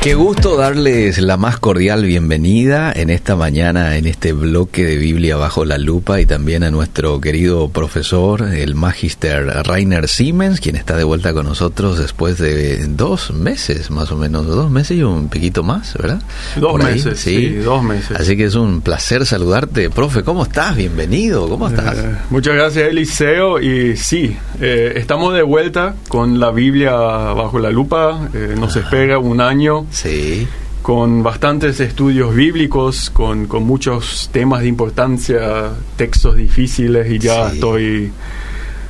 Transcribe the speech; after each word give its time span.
Qué 0.00 0.14
gusto 0.14 0.56
darles 0.56 1.18
la 1.18 1.36
más 1.36 1.58
cordial 1.58 2.04
bienvenida 2.04 2.92
en 2.94 3.10
esta 3.10 3.34
mañana, 3.34 3.96
en 3.96 4.06
este 4.06 4.32
bloque 4.32 4.84
de 4.84 4.96
Biblia 4.96 5.36
bajo 5.36 5.64
la 5.64 5.76
lupa 5.76 6.20
y 6.20 6.24
también 6.24 6.62
a 6.62 6.70
nuestro 6.70 7.20
querido 7.20 7.68
profesor, 7.70 8.42
el 8.42 8.76
magister 8.76 9.44
Rainer 9.66 10.06
Siemens, 10.06 10.60
quien 10.60 10.76
está 10.76 10.96
de 10.96 11.02
vuelta 11.02 11.34
con 11.34 11.46
nosotros 11.46 11.98
después 11.98 12.38
de 12.38 12.86
dos 12.86 13.32
meses, 13.32 13.90
más 13.90 14.12
o 14.12 14.16
menos, 14.16 14.46
dos 14.46 14.70
meses 14.70 14.98
y 14.98 15.02
un 15.02 15.28
piquito 15.28 15.64
más, 15.64 15.94
¿verdad? 15.94 16.22
Dos 16.54 16.80
meses, 16.80 17.18
¿sí? 17.18 17.54
dos 17.56 17.82
meses. 17.82 18.20
Así 18.20 18.36
que 18.36 18.44
es 18.44 18.54
un 18.54 18.82
placer 18.82 19.26
saludarte, 19.26 19.90
profe. 19.90 20.22
¿Cómo 20.22 20.44
estás? 20.44 20.76
Bienvenido, 20.76 21.48
¿cómo 21.48 21.66
estás? 21.66 21.98
Eh, 21.98 22.14
muchas 22.30 22.54
gracias, 22.54 22.88
Eliseo. 22.88 23.60
Y 23.60 23.96
sí, 23.96 24.36
eh, 24.60 24.92
estamos 24.94 25.34
de 25.34 25.42
vuelta 25.42 25.96
con 26.06 26.38
la 26.38 26.52
Biblia 26.52 26.92
bajo 26.92 27.58
la 27.58 27.70
lupa. 27.70 28.28
Eh, 28.32 28.54
nos 28.56 28.76
ah. 28.76 28.80
espera 28.80 29.18
un 29.18 29.40
año 29.40 29.87
Sí. 29.90 30.46
Con 30.82 31.22
bastantes 31.22 31.80
estudios 31.80 32.34
bíblicos, 32.34 33.10
con, 33.10 33.46
con, 33.46 33.64
muchos 33.64 34.30
temas 34.32 34.62
de 34.62 34.68
importancia, 34.68 35.72
textos 35.96 36.36
difíciles 36.36 37.10
y 37.10 37.18
ya 37.18 37.48
estoy 37.52 38.12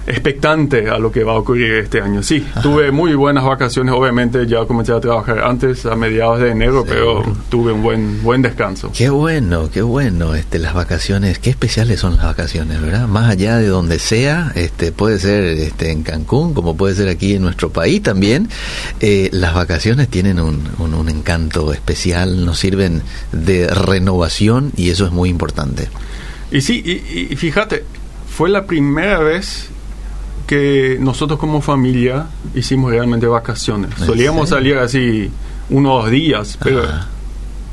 expectante 0.09 0.89
a 0.89 0.99
lo 0.99 1.13
que 1.13 1.23
va 1.23 1.33
a 1.33 1.37
ocurrir 1.37 1.73
este 1.75 2.01
año. 2.01 2.23
Sí, 2.23 2.47
tuve 2.63 2.91
muy 2.91 3.15
buenas 3.15 3.45
vacaciones, 3.45 3.95
obviamente 3.95 4.47
ya 4.47 4.65
comencé 4.65 4.93
a 4.93 5.01
trabajar 5.01 5.41
antes, 5.41 5.85
a 5.87 5.95
mediados 5.97 6.41
de 6.41 6.51
enero, 6.51 6.85
pero 6.87 7.23
tuve 7.49 7.73
un 7.73 7.83
buen 7.83 8.23
buen 8.23 8.43
descanso. 8.43 8.91
Qué 8.97 9.11
bueno, 9.11 9.71
qué 9.71 9.83
bueno, 9.83 10.35
este 10.35 10.59
las 10.59 10.75
vacaciones, 10.75 11.39
qué 11.39 11.51
especiales 11.51 12.01
son 12.01 12.17
las 12.17 12.25
vacaciones, 12.25 12.81
¿verdad? 12.81 13.07
Más 13.07 13.31
allá 13.31 13.59
de 13.59 13.69
donde 13.69 13.99
sea, 13.99 14.53
este 14.55 14.93
puede 14.93 15.19
ser 15.19 15.45
este 15.45 15.91
en 15.91 16.03
Cancún, 16.03 16.55
como 16.55 16.77
puede 16.77 16.95
ser 16.95 17.09
aquí 17.09 17.35
en 17.35 17.43
nuestro 17.43 17.71
país 17.71 18.03
también, 18.03 18.49
eh, 19.01 19.29
las 19.33 19.55
vacaciones 19.55 20.09
tienen 20.09 20.41
un, 20.41 20.69
un, 20.79 21.09
encanto 21.09 21.73
especial, 21.73 22.45
nos 22.45 22.59
sirven 22.59 23.03
de 23.33 23.67
renovación 23.67 24.73
y 24.77 24.91
eso 24.91 25.07
es 25.07 25.13
muy 25.13 25.29
importante. 25.29 25.89
Y 26.51 26.61
sí, 26.61 26.83
y 26.85 27.37
fíjate, 27.37 27.85
fue 28.29 28.49
la 28.49 28.67
primera 28.67 29.19
vez 29.19 29.69
que 30.49 30.97
nosotros 30.99 31.39
como 31.39 31.61
familia 31.61 32.27
hicimos 32.55 32.91
realmente 32.91 33.27
vacaciones. 33.27 33.91
Solíamos 33.99 34.49
salir 34.49 34.79
así 34.79 35.31
unos 35.69 36.11
días, 36.11 36.59
pero 36.65 36.85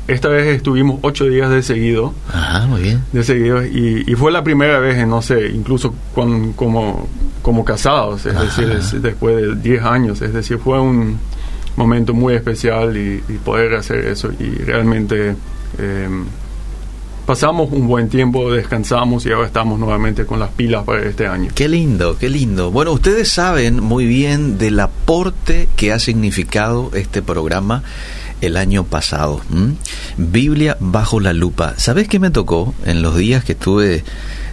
esta 0.06 0.28
vez 0.28 0.56
estuvimos 0.56 1.00
ocho 1.00 1.24
días 1.24 1.48
de 1.48 1.62
seguido. 1.62 2.12
Ajá, 2.28 2.66
muy 2.66 2.82
bien. 2.82 3.02
De 3.12 3.24
seguido, 3.24 3.64
y, 3.64 4.14
fue 4.16 4.30
la 4.30 4.44
primera 4.44 4.78
vez, 4.78 4.98
en, 4.98 5.08
no 5.08 5.22
sé, 5.22 5.48
incluso 5.48 5.94
como, 6.14 7.08
como 7.40 7.64
casados, 7.64 8.26
es 8.26 8.38
decir, 8.38 9.00
después 9.00 9.36
de 9.36 9.54
diez 9.56 9.82
años. 9.82 10.20
Es 10.20 10.34
decir, 10.34 10.58
fue 10.58 10.78
un 10.78 11.18
momento 11.76 12.12
muy 12.12 12.34
especial 12.34 12.94
y, 12.94 13.22
poder 13.38 13.74
hacer 13.74 14.04
eso 14.04 14.30
y 14.38 14.50
realmente... 14.64 15.34
Eh, 15.78 16.08
pasamos 17.26 17.72
un 17.72 17.88
buen 17.88 18.08
tiempo, 18.08 18.52
descansamos 18.52 19.26
y 19.26 19.32
ahora 19.32 19.48
estamos 19.48 19.78
nuevamente 19.78 20.24
con 20.24 20.38
las 20.38 20.50
pilas 20.50 20.84
para 20.84 21.02
este 21.02 21.26
año. 21.26 21.50
Qué 21.54 21.68
lindo, 21.68 22.16
qué 22.16 22.30
lindo. 22.30 22.70
Bueno, 22.70 22.92
ustedes 22.92 23.28
saben 23.28 23.82
muy 23.82 24.06
bien 24.06 24.58
del 24.58 24.78
aporte 24.78 25.68
que 25.76 25.92
ha 25.92 25.98
significado 25.98 26.90
este 26.94 27.22
programa 27.22 27.82
el 28.40 28.56
año 28.56 28.84
pasado. 28.84 29.40
Biblia 30.16 30.76
bajo 30.80 31.20
la 31.20 31.32
lupa. 31.32 31.74
¿Sabes 31.76 32.08
qué 32.08 32.18
me 32.18 32.30
tocó 32.30 32.74
en 32.84 33.02
los 33.02 33.16
días 33.16 33.44
que 33.44 33.52
estuve 33.52 34.04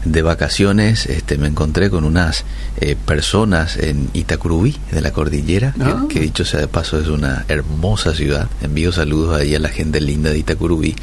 de 0.05 0.21
vacaciones? 0.21 1.05
Este, 1.05 1.37
me 1.37 1.47
encontré 1.47 1.89
con 1.89 2.03
unas 2.03 2.43
eh, 2.81 2.95
personas 2.95 3.77
en 3.77 4.09
Itacurubí, 4.13 4.75
de 4.91 5.01
la 5.01 5.11
cordillera, 5.11 5.73
ah. 5.79 6.05
que, 6.09 6.19
dicho 6.19 6.43
sea 6.43 6.59
de 6.59 6.67
paso 6.67 6.99
es 6.99 7.07
una 7.07 7.45
hermosa 7.47 8.13
ciudad. 8.13 8.49
Envío 8.61 8.91
saludos 8.91 9.39
ahí 9.39 9.55
a 9.55 9.59
la 9.59 9.69
gente 9.69 10.01
linda 10.01 10.31
de 10.31 10.39
Itacurubí. 10.39 10.95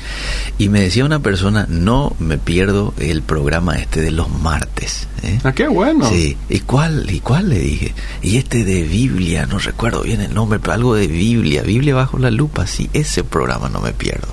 Y 0.58 0.68
me 0.68 0.80
decía 0.80 1.04
una 1.04 1.20
persona, 1.20 1.66
no 1.68 2.14
me 2.18 2.38
pierdo 2.38 2.94
el 2.98 3.22
programa 3.22 3.76
este 3.76 4.00
de 4.00 4.10
los 4.10 4.28
martes. 4.28 5.08
¿eh? 5.22 5.38
Ah, 5.44 5.52
qué 5.52 5.68
bueno. 5.68 6.08
Sí, 6.08 6.36
¿y 6.48 6.60
cuál? 6.60 7.10
¿Y 7.10 7.20
cuál 7.20 7.48
le 7.48 7.58
dije? 7.58 7.94
Y 8.22 8.36
este 8.36 8.64
de 8.64 8.82
Biblia, 8.82 9.46
no 9.46 9.58
recuerdo 9.58 10.02
bien 10.02 10.20
el 10.20 10.34
nombre, 10.34 10.58
pero 10.58 10.74
algo 10.74 10.94
de 10.94 11.06
Biblia, 11.06 11.62
Biblia 11.62 11.94
bajo 11.94 12.18
la 12.18 12.30
lupa, 12.30 12.66
sí, 12.70 12.88
ese 12.92 13.24
programa 13.24 13.68
no 13.68 13.80
me 13.80 13.92
pierdo. 13.92 14.28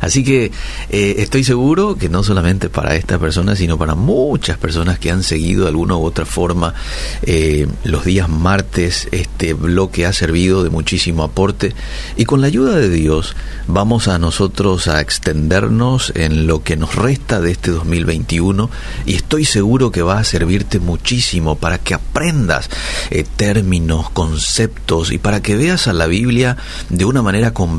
Así 0.00 0.24
que 0.24 0.52
eh, 0.90 1.14
estoy 1.18 1.44
seguro 1.44 1.96
que 1.96 2.08
no 2.08 2.22
solamente 2.22 2.68
para 2.68 2.94
esta 2.96 3.18
persona, 3.18 3.56
sino 3.56 3.78
para 3.78 3.94
muchas 3.94 4.58
personas 4.58 4.98
que 4.98 5.10
han 5.10 5.22
seguido 5.22 5.62
de 5.62 5.68
alguna 5.68 5.96
u 5.96 6.04
otra 6.04 6.24
forma 6.24 6.74
eh, 7.22 7.66
los 7.84 8.04
días 8.04 8.28
martes, 8.28 9.08
este 9.12 9.54
bloque 9.54 10.06
ha 10.06 10.12
servido 10.12 10.62
de 10.62 10.70
muchísimo 10.70 11.24
aporte 11.24 11.74
y 12.16 12.24
con 12.24 12.40
la 12.40 12.46
ayuda 12.46 12.76
de 12.76 12.90
Dios 12.90 13.36
vamos 13.66 14.08
a 14.08 14.18
nosotros 14.18 14.88
a 14.88 15.00
extendernos 15.00 16.12
en 16.14 16.46
lo 16.46 16.62
que 16.62 16.76
nos 16.76 16.94
resta 16.94 17.40
de 17.40 17.52
este 17.52 17.70
2021 17.70 18.70
y 19.06 19.14
estoy 19.14 19.44
seguro 19.44 19.90
que 19.90 20.02
va 20.02 20.18
a 20.18 20.24
servirte 20.24 20.78
muchísimo 20.78 21.56
para 21.56 21.78
que 21.78 21.94
aprendas 21.94 22.70
eh, 23.10 23.24
términos, 23.36 24.10
conceptos 24.10 25.12
y 25.12 25.18
para 25.18 25.42
que 25.42 25.56
veas 25.56 25.88
a 25.88 25.92
la 25.92 26.06
Biblia 26.06 26.56
de 26.88 27.04
una 27.04 27.22
manera 27.22 27.52
completa 27.52 27.75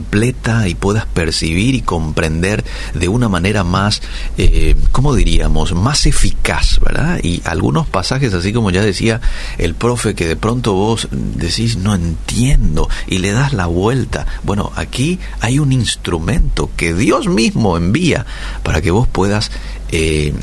y 0.67 0.75
puedas 0.75 1.05
percibir 1.05 1.75
y 1.75 1.81
comprender 1.81 2.63
de 2.93 3.07
una 3.07 3.29
manera 3.29 3.63
más, 3.63 4.01
eh, 4.37 4.75
¿cómo 4.91 5.13
diríamos?, 5.13 5.73
más 5.73 6.05
eficaz, 6.05 6.79
¿verdad? 6.79 7.19
Y 7.23 7.41
algunos 7.45 7.87
pasajes, 7.87 8.33
así 8.33 8.53
como 8.53 8.71
ya 8.71 8.81
decía 8.81 9.21
el 9.57 9.75
profe, 9.75 10.15
que 10.15 10.27
de 10.27 10.35
pronto 10.35 10.73
vos 10.73 11.07
decís, 11.11 11.77
no 11.77 11.95
entiendo, 11.95 12.89
y 13.07 13.19
le 13.19 13.31
das 13.31 13.53
la 13.53 13.67
vuelta. 13.67 14.25
Bueno, 14.43 14.71
aquí 14.75 15.19
hay 15.39 15.59
un 15.59 15.71
instrumento 15.71 16.69
que 16.75 16.93
Dios 16.93 17.27
mismo 17.27 17.77
envía 17.77 18.25
para 18.63 18.81
que 18.81 18.91
vos 18.91 19.07
puedas... 19.07 19.51
Eh, 19.91 20.33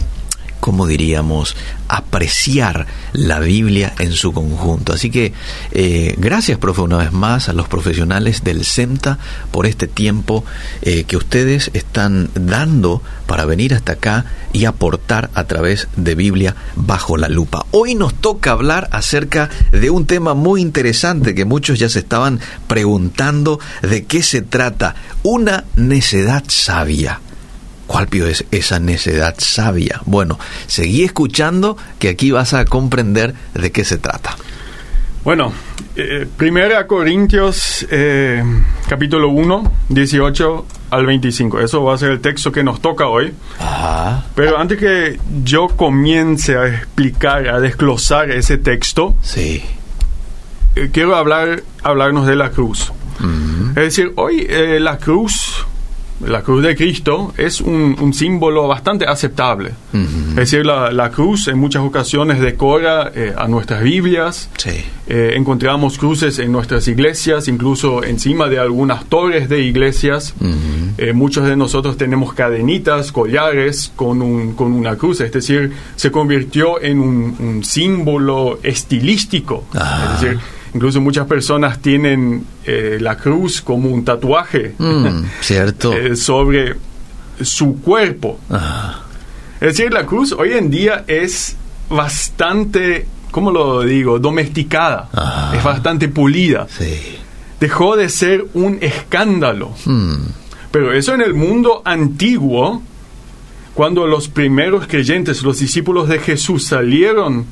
como 0.64 0.86
diríamos, 0.86 1.56
apreciar 1.88 2.86
la 3.12 3.38
Biblia 3.38 3.92
en 3.98 4.12
su 4.12 4.32
conjunto. 4.32 4.94
Así 4.94 5.10
que 5.10 5.34
eh, 5.72 6.14
gracias, 6.16 6.56
profe, 6.56 6.80
una 6.80 6.97
vez 6.97 7.12
más 7.12 7.50
a 7.50 7.52
los 7.52 7.69
profesionales 7.69 8.44
del 8.44 8.64
CEMTA 8.64 9.19
por 9.50 9.66
este 9.66 9.88
tiempo 9.88 10.42
eh, 10.80 11.04
que 11.04 11.19
ustedes 11.19 11.70
están 11.75 12.30
dando 12.34 13.02
para 13.26 13.44
venir 13.44 13.75
hasta 13.75 13.92
acá 13.92 14.25
y 14.54 14.64
aportar 14.64 15.28
a 15.34 15.44
través 15.44 15.88
de 15.97 16.14
Biblia 16.14 16.56
bajo 16.76 17.19
la 17.19 17.28
lupa. 17.28 17.66
Hoy 17.70 17.94
nos 17.94 18.14
toca 18.14 18.52
hablar 18.52 18.88
acerca 18.91 19.50
de 19.70 19.91
un 19.91 20.06
tema 20.06 20.32
muy 20.32 20.62
interesante 20.62 21.34
que 21.34 21.44
muchos 21.44 21.78
ya 21.78 21.91
se 21.91 21.98
estaban 21.98 22.41
preguntando 22.69 23.60
de 23.82 24.06
qué 24.06 24.22
se 24.22 24.41
trata. 24.41 24.94
Una 25.25 25.64
necedad 25.76 26.42
sabia. 26.48 27.20
¿Cuál 27.86 28.08
pío 28.08 28.26
es 28.26 28.44
esa 28.50 28.80
necedad 28.80 29.34
sabia? 29.38 30.00
Bueno, 30.06 30.38
seguí 30.66 31.04
escuchando 31.04 31.76
que 31.98 32.08
aquí 32.08 32.30
vas 32.30 32.54
a 32.54 32.64
comprender 32.64 33.34
de 33.54 33.72
qué 33.72 33.84
se 33.84 33.98
trata. 33.98 34.36
Bueno, 35.24 35.54
eh, 35.96 36.26
Primera 36.36 36.86
Corintios 36.86 37.86
eh, 37.90 38.42
capítulo 38.86 39.30
1, 39.30 39.72
18 39.88 40.66
al 40.90 41.06
25. 41.06 41.60
Eso 41.60 41.82
va 41.82 41.94
a 41.94 41.98
ser 41.98 42.10
el 42.10 42.20
texto 42.20 42.52
que 42.52 42.62
nos 42.62 42.82
toca 42.82 43.06
hoy. 43.06 43.32
Ajá. 43.58 44.24
Pero 44.34 44.58
antes 44.58 44.78
que 44.78 45.18
yo 45.42 45.68
comience 45.68 46.56
a 46.56 46.66
explicar, 46.66 47.48
a 47.48 47.58
desglosar 47.58 48.30
ese 48.30 48.58
texto, 48.58 49.14
sí. 49.22 49.62
Eh, 50.76 50.90
quiero 50.92 51.16
hablar, 51.16 51.62
hablarnos 51.82 52.26
de 52.26 52.36
la 52.36 52.50
cruz. 52.50 52.92
Es 53.70 53.74
decir, 53.74 54.12
hoy 54.16 54.44
eh, 54.48 54.78
la 54.80 54.98
cruz 54.98 55.64
la 56.26 56.42
cruz 56.42 56.62
de 56.62 56.76
Cristo 56.76 57.32
es 57.36 57.60
un, 57.60 58.12
símbolo 58.14 58.68
bastante 58.68 59.06
aceptable. 59.06 59.72
Es 59.92 60.34
decir, 60.34 60.66
la, 60.66 61.10
cruz 61.10 61.48
en 61.48 61.58
muchas 61.58 61.82
ocasiones 61.82 62.40
decora 62.40 63.12
eh, 63.14 63.32
a 63.36 63.46
nuestras 63.48 63.82
Biblias. 63.82 64.48
Eh, 65.06 65.34
encontramos 65.36 65.98
cruces 65.98 66.38
en 66.38 66.50
nuestras 66.50 66.88
iglesias, 66.88 67.48
incluso 67.48 68.02
encima 68.02 68.48
de 68.48 68.58
algunas 68.58 69.04
torres 69.06 69.49
de 69.49 69.60
iglesias. 69.60 70.34
Eh, 70.99 71.12
muchos 71.12 71.46
de 71.46 71.56
nosotros 71.56 71.96
tenemos 71.96 72.34
cadenitas, 72.34 73.12
collares 73.12 73.93
con, 73.94 74.22
un, 74.22 74.54
con 74.54 74.72
una 74.72 74.96
cruz. 74.96 75.20
Es 75.20 75.32
decir, 75.32 75.72
se 75.96 76.10
convirtió 76.10 76.81
en 76.81 77.00
un, 77.00 77.62
símbolo 77.64 78.58
estilístico. 78.62 79.64
Es 79.75 80.20
decir, 80.20 80.38
Incluso 80.75 81.00
muchas 81.00 81.26
personas 81.26 81.81
tienen 81.81 82.44
eh, 82.65 82.99
la 83.00 83.17
cruz 83.17 83.62
como 83.62 83.88
un 83.88 84.05
tatuaje. 84.05 84.75
Mm, 84.76 85.25
cierto. 85.41 85.93
Eh, 85.93 86.17
sobre 86.17 86.75
su 87.41 87.81
cuerpo. 87.81 88.41
Es 89.61 89.76
decir, 89.76 89.93
la 89.93 90.05
cruz 90.05 90.32
hoy 90.32 90.53
en 90.53 90.71
día 90.71 91.05
es 91.06 91.56
bastante, 91.88 93.06
¿cómo 93.31 93.53
lo 93.53 93.82
digo? 93.82 94.19
Domesticada. 94.19 95.09
Es 95.56 95.62
bastante 95.62 96.09
pulida. 96.09 96.67
Sí. 96.69 97.19
Dejó 97.61 97.97
de 97.97 98.09
ser 98.09 98.44
un 98.55 98.79
escándalo. 98.81 99.75
Mm. 99.85 100.17
Pero 100.73 100.93
eso 100.93 101.15
en 101.15 101.21
el 101.21 101.35
mundo 101.35 101.82
antiguo, 101.85 102.82
cuando 103.75 104.09
los 104.09 104.29
primeros 104.29 104.88
creyentes, 104.88 105.43
los 105.44 105.61
discípulos 105.61 106.09
de 106.09 106.19
Jesús 106.19 106.67
salieron 106.67 107.47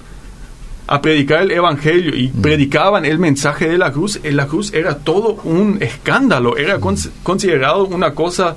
a 0.86 1.00
predicar 1.00 1.42
el 1.42 1.52
evangelio 1.52 2.14
y 2.14 2.28
predicaban 2.28 3.04
el 3.04 3.18
mensaje 3.18 3.68
de 3.68 3.78
la 3.78 3.92
cruz, 3.92 4.20
la 4.24 4.46
cruz 4.46 4.72
era 4.74 4.98
todo 4.98 5.40
un 5.44 5.78
escándalo, 5.80 6.56
era 6.56 6.78
considerado 7.22 7.86
una 7.86 8.14
cosa 8.14 8.56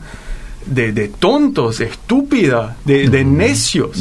de, 0.66 1.08
tontos, 1.20 1.80
estúpida, 1.80 2.78
de, 2.86 3.24
necios. 3.24 3.92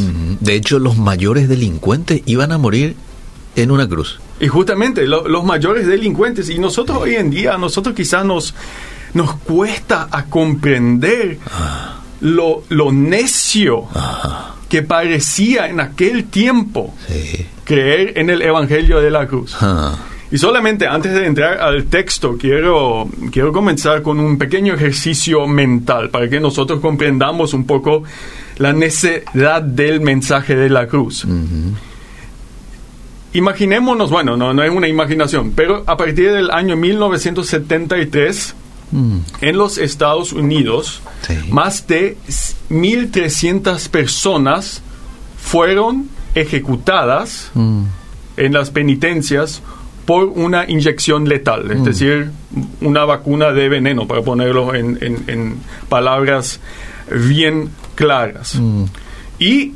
De 0.41 0.55
hecho, 0.55 0.79
los 0.79 0.97
mayores 0.97 1.49
delincuentes 1.49 2.23
iban 2.27 2.53
a 2.53 2.59
morir 2.59 2.97
en 3.57 3.71
una 3.71 3.89
cruz. 3.89 4.21
Y 4.41 4.49
justamente 4.49 5.07
los 5.07 5.45
mayores 5.45 5.87
delincuentes, 5.87 6.49
y 6.51 6.59
nosotros 6.59 6.99
hoy 6.99 7.15
en 7.15 7.31
día, 7.31 7.57
nosotros 7.57 7.95
quizás 7.95 8.25
nos, 8.25 8.55
nos 9.13 9.35
cuesta 9.37 10.09
a 10.11 10.25
comprender 10.25 11.39
ah. 11.53 12.01
lo, 12.21 12.65
lo, 12.69 12.91
necio 12.91 13.87
que 14.69 14.83
parecía 14.83 15.69
en 15.69 15.81
aquel 15.81 16.25
tiempo 16.25 16.95
creer 17.65 18.19
en 18.19 18.31
el 18.31 18.43
Evangelio 18.43 19.01
de 19.01 19.11
la 19.11 19.27
cruz. 19.27 19.57
Ah. 19.61 19.97
Y 20.31 20.39
solamente 20.39 20.87
antes 20.87 21.13
de 21.13 21.27
entrar 21.27 21.61
al 21.61 21.85
texto, 21.85 22.37
quiero, 22.37 23.09
quiero 23.31 23.53
comenzar 23.53 24.03
con 24.03 24.19
un 24.19 24.37
pequeño 24.37 24.75
ejercicio 24.75 25.47
mental 25.47 26.11
para 26.11 26.29
que 26.29 26.41
nosotros 26.41 26.81
comprendamos 26.81 27.55
un 27.55 27.67
poco 27.67 28.03
la 28.59 28.73
necesidad 28.73 29.63
del 29.63 30.01
mensaje 30.01 30.57
de 30.57 30.71
la 30.71 30.89
cruz. 30.89 31.25
Imaginémonos, 33.33 34.11
bueno, 34.11 34.37
no, 34.37 34.53
no 34.55 34.63
es 34.63 34.71
una 34.71 34.89
imaginación, 34.89 35.53
pero 35.53 35.85
a 35.87 35.97
partir 35.97 36.33
del 36.33 36.51
año 36.51 36.77
1973, 36.77 38.57
mm. 38.91 39.19
en 39.41 39.59
los 39.59 39.79
Estados 39.79 40.33
Unidos, 40.33 41.03
más 41.49 41.87
de 41.87 42.17
1.300 42.71 43.89
personas 43.89 44.83
fueron 45.37 46.09
ejecutadas 46.35 47.51
mm. 47.55 47.83
en 48.37 48.53
las 48.53 48.71
penitencias 48.71 49.63
por 50.07 50.25
una 50.25 50.69
inyección 50.69 51.29
letal, 51.29 51.71
es 51.71 51.79
mm. 51.79 51.85
decir, 51.85 52.31
una 52.81 53.05
vacuna 53.05 53.53
de 53.53 53.69
veneno, 53.69 54.07
para 54.07 54.23
ponerlo 54.23 54.75
en, 54.75 55.57
palabras 55.89 56.61
bien 57.11 57.71
claras. 57.95 58.61
Y 59.39 59.73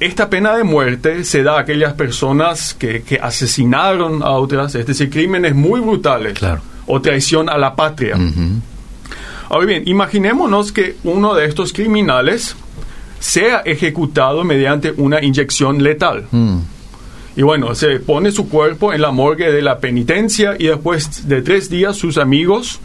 esta 0.00 0.30
pena 0.30 0.56
de 0.56 0.64
muerte 0.64 1.24
se 1.24 1.42
da 1.42 1.56
a 1.56 1.60
aquellas 1.60 1.92
personas 1.94 2.74
que, 2.74 3.18
asesinaron 3.22 4.22
a 4.22 4.30
otras, 4.30 4.74
es 4.74 4.86
decir, 4.86 5.10
crímenes 5.10 5.54
muy 5.54 5.80
brutales 5.80 6.38
o 6.90 7.00
traición 7.00 7.48
a 7.48 7.56
la 7.56 7.74
patria. 7.76 8.16
Ahora 9.48 9.66
bien, 9.66 9.82
imaginémonos 9.86 10.72
que 10.72 10.96
uno 11.04 11.34
de 11.34 11.46
estos 11.46 11.72
criminales 11.72 12.56
sea 13.20 13.62
ejecutado 13.64 14.44
mediante 14.44 14.92
una 14.96 15.22
inyección 15.22 15.82
letal. 15.82 16.26
Mm. 16.30 16.58
Y 17.36 17.42
bueno, 17.42 17.74
se 17.74 18.00
pone 18.00 18.32
su 18.32 18.48
cuerpo 18.48 18.92
en 18.92 19.02
la 19.02 19.12
morgue 19.12 19.52
de 19.52 19.62
la 19.62 19.78
penitencia 19.78 20.56
y 20.58 20.66
después 20.66 21.28
de 21.28 21.42
tres 21.42 21.70
días 21.70 21.96
sus 21.96 22.18
amigos 22.18 22.80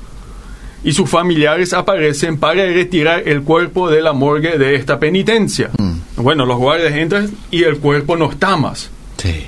y 0.83 0.91
sus 0.91 1.09
familiares 1.09 1.73
aparecen 1.73 2.37
para 2.37 2.63
retirar 2.65 3.27
el 3.27 3.41
cuerpo 3.41 3.89
de 3.89 4.01
la 4.01 4.13
morgue 4.13 4.59
de 4.59 4.75
esta 4.75 4.99
penitencia. 4.99 5.71
Mm. 5.77 6.21
Bueno, 6.21 6.45
los 6.45 6.57
guardias 6.57 6.93
entran 6.93 7.31
y 7.49 7.63
el 7.63 7.79
cuerpo 7.79 8.15
no 8.15 8.29
está 8.29 8.55
más. 8.55 8.91
Sí. 9.17 9.47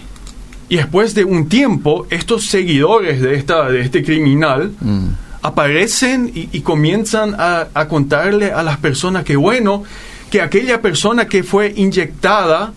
Y 0.70 0.78
después 0.78 1.16
de 1.16 1.24
un 1.24 1.48
tiempo, 1.48 2.08
estos 2.10 2.46
seguidores 2.46 3.22
de, 3.22 3.36
esta, 3.36 3.70
de 3.70 3.82
este 3.82 4.04
criminal 4.04 4.74
mm. 4.80 5.08
aparecen 5.42 6.32
y, 6.34 6.60
comienzan 6.62 7.36
a, 7.40 7.68
a, 7.74 7.88
contarle 7.88 8.52
a 8.52 8.64
las 8.64 8.78
personas 8.78 9.24
que, 9.24 9.38
bueno, 9.38 9.84
que 10.30 10.42
aquella 10.42 10.82
persona 10.82 11.28
que 11.28 11.44
fue 11.44 11.74
inyectada 11.76 12.74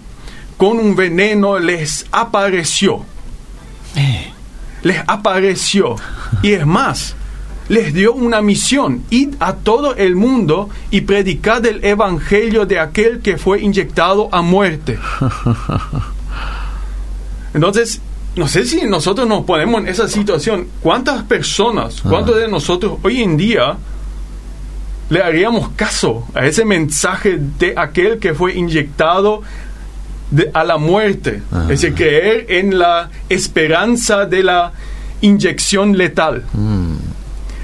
con 0.56 0.78
un 0.78 0.94
veneno 0.94 1.58
les 1.58 2.06
apareció. 2.12 3.04
Eh. 3.96 4.30
Les 4.82 4.98
apareció. 5.06 5.96
Y 6.42 6.52
es 6.52 6.66
más, 6.66 7.16
les 7.68 7.92
dio 7.92 8.12
una 8.12 8.40
misión, 8.42 9.02
id 9.10 9.34
a 9.40 9.54
todo 9.54 9.94
el 9.94 10.16
mundo 10.16 10.68
y 10.90 11.02
predicad 11.02 11.64
el 11.66 11.84
evangelio 11.84 12.66
de 12.66 12.78
aquel 12.78 13.20
que 13.20 13.38
fue 13.38 13.60
inyectado 13.60 14.28
a 14.32 14.42
muerte. 14.42 14.98
Entonces, 17.54 18.00
no 18.36 18.46
sé 18.46 18.64
si 18.64 18.82
nosotros 18.82 19.26
nos 19.26 19.44
ponemos 19.44 19.80
en 19.82 19.88
esa 19.88 20.08
situación. 20.08 20.68
¿Cuántas 20.80 21.24
personas, 21.24 22.00
cuántos 22.02 22.36
de 22.36 22.48
nosotros 22.48 22.98
hoy 23.02 23.22
en 23.22 23.36
día 23.36 23.76
le 25.08 25.22
haríamos 25.22 25.70
caso 25.70 26.26
a 26.34 26.46
ese 26.46 26.64
mensaje 26.64 27.38
de 27.58 27.74
aquel 27.76 28.18
que 28.18 28.32
fue 28.32 28.54
inyectado 28.54 29.42
a 30.54 30.62
la 30.62 30.78
muerte, 30.78 31.42
es 31.62 31.68
decir, 31.68 31.94
creer 31.94 32.46
en 32.48 32.78
la 32.78 33.10
esperanza 33.28 34.26
de 34.26 34.44
la 34.44 34.72
inyección 35.20 35.98
letal. 35.98 36.44
Mm. 36.52 36.94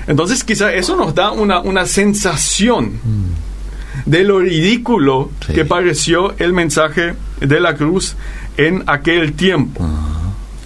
Entonces 0.09 0.43
quizá 0.43 0.73
eso 0.73 0.97
nos 0.97 1.15
da 1.15 1.31
una, 1.31 1.61
una 1.61 1.87
sensación 1.87 2.95
mm. 3.03 4.11
de 4.11 4.25
lo 4.25 4.41
ridículo 4.41 5.31
que 5.55 5.65
pareció 5.65 6.35
el 6.39 6.53
mensaje 6.53 7.15
de 7.41 7.61
la 7.61 7.77
cruz 7.77 8.17
en 8.57 8.85
aquel 8.87 9.35
tiempo. 9.35 9.89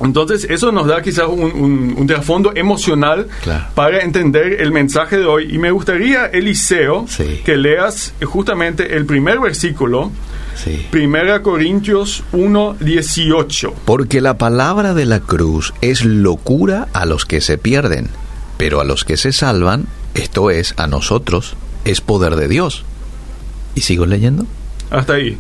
Entonces, 0.01 0.47
eso 0.49 0.73
nos 0.73 0.87
da 0.87 1.03
quizás 1.03 1.29
un, 1.29 1.95
un, 1.97 2.07
trasfondo 2.07 2.53
emocional 2.55 3.29
para 3.75 4.01
entender 4.01 4.63
el 4.63 4.73
mensaje 4.73 5.19
de 5.19 5.27
hoy. 5.27 5.55
Y 5.55 5.59
me 5.59 5.71
gustaría, 5.71 6.27
Eliseo, 6.27 7.05
que 7.45 7.57
leas 7.57 8.15
justamente 8.25 8.97
el 8.97 9.05
primer 9.05 9.41
versículo 9.41 10.11
Primera 10.91 11.43
Corintios 11.43 12.23
1, 12.33 12.77
18. 12.81 13.75
Porque 13.85 14.21
la 14.21 14.37
palabra 14.37 14.95
de 14.95 15.07
la 15.07 15.21
cruz 15.21 15.73
es 15.81 16.05
locura 16.05 16.89
a 16.93 17.07
los 17.07 17.25
que 17.25 17.41
se 17.41 17.57
pierden, 17.57 18.09
pero 18.59 18.81
a 18.81 18.85
los 18.85 19.05
que 19.05 19.17
se 19.17 19.33
salvan, 19.33 19.87
esto 20.15 20.51
es, 20.51 20.75
a 20.77 20.87
nosotros, 20.87 21.55
es 21.85 22.01
poder 22.01 22.37
de 22.37 22.49
Dios. 22.49 22.85
¿Y 23.75 23.83
sigo 23.83 24.05
leyendo? 24.07 24.45
Hasta 24.91 25.15
ahí. 25.15 25.39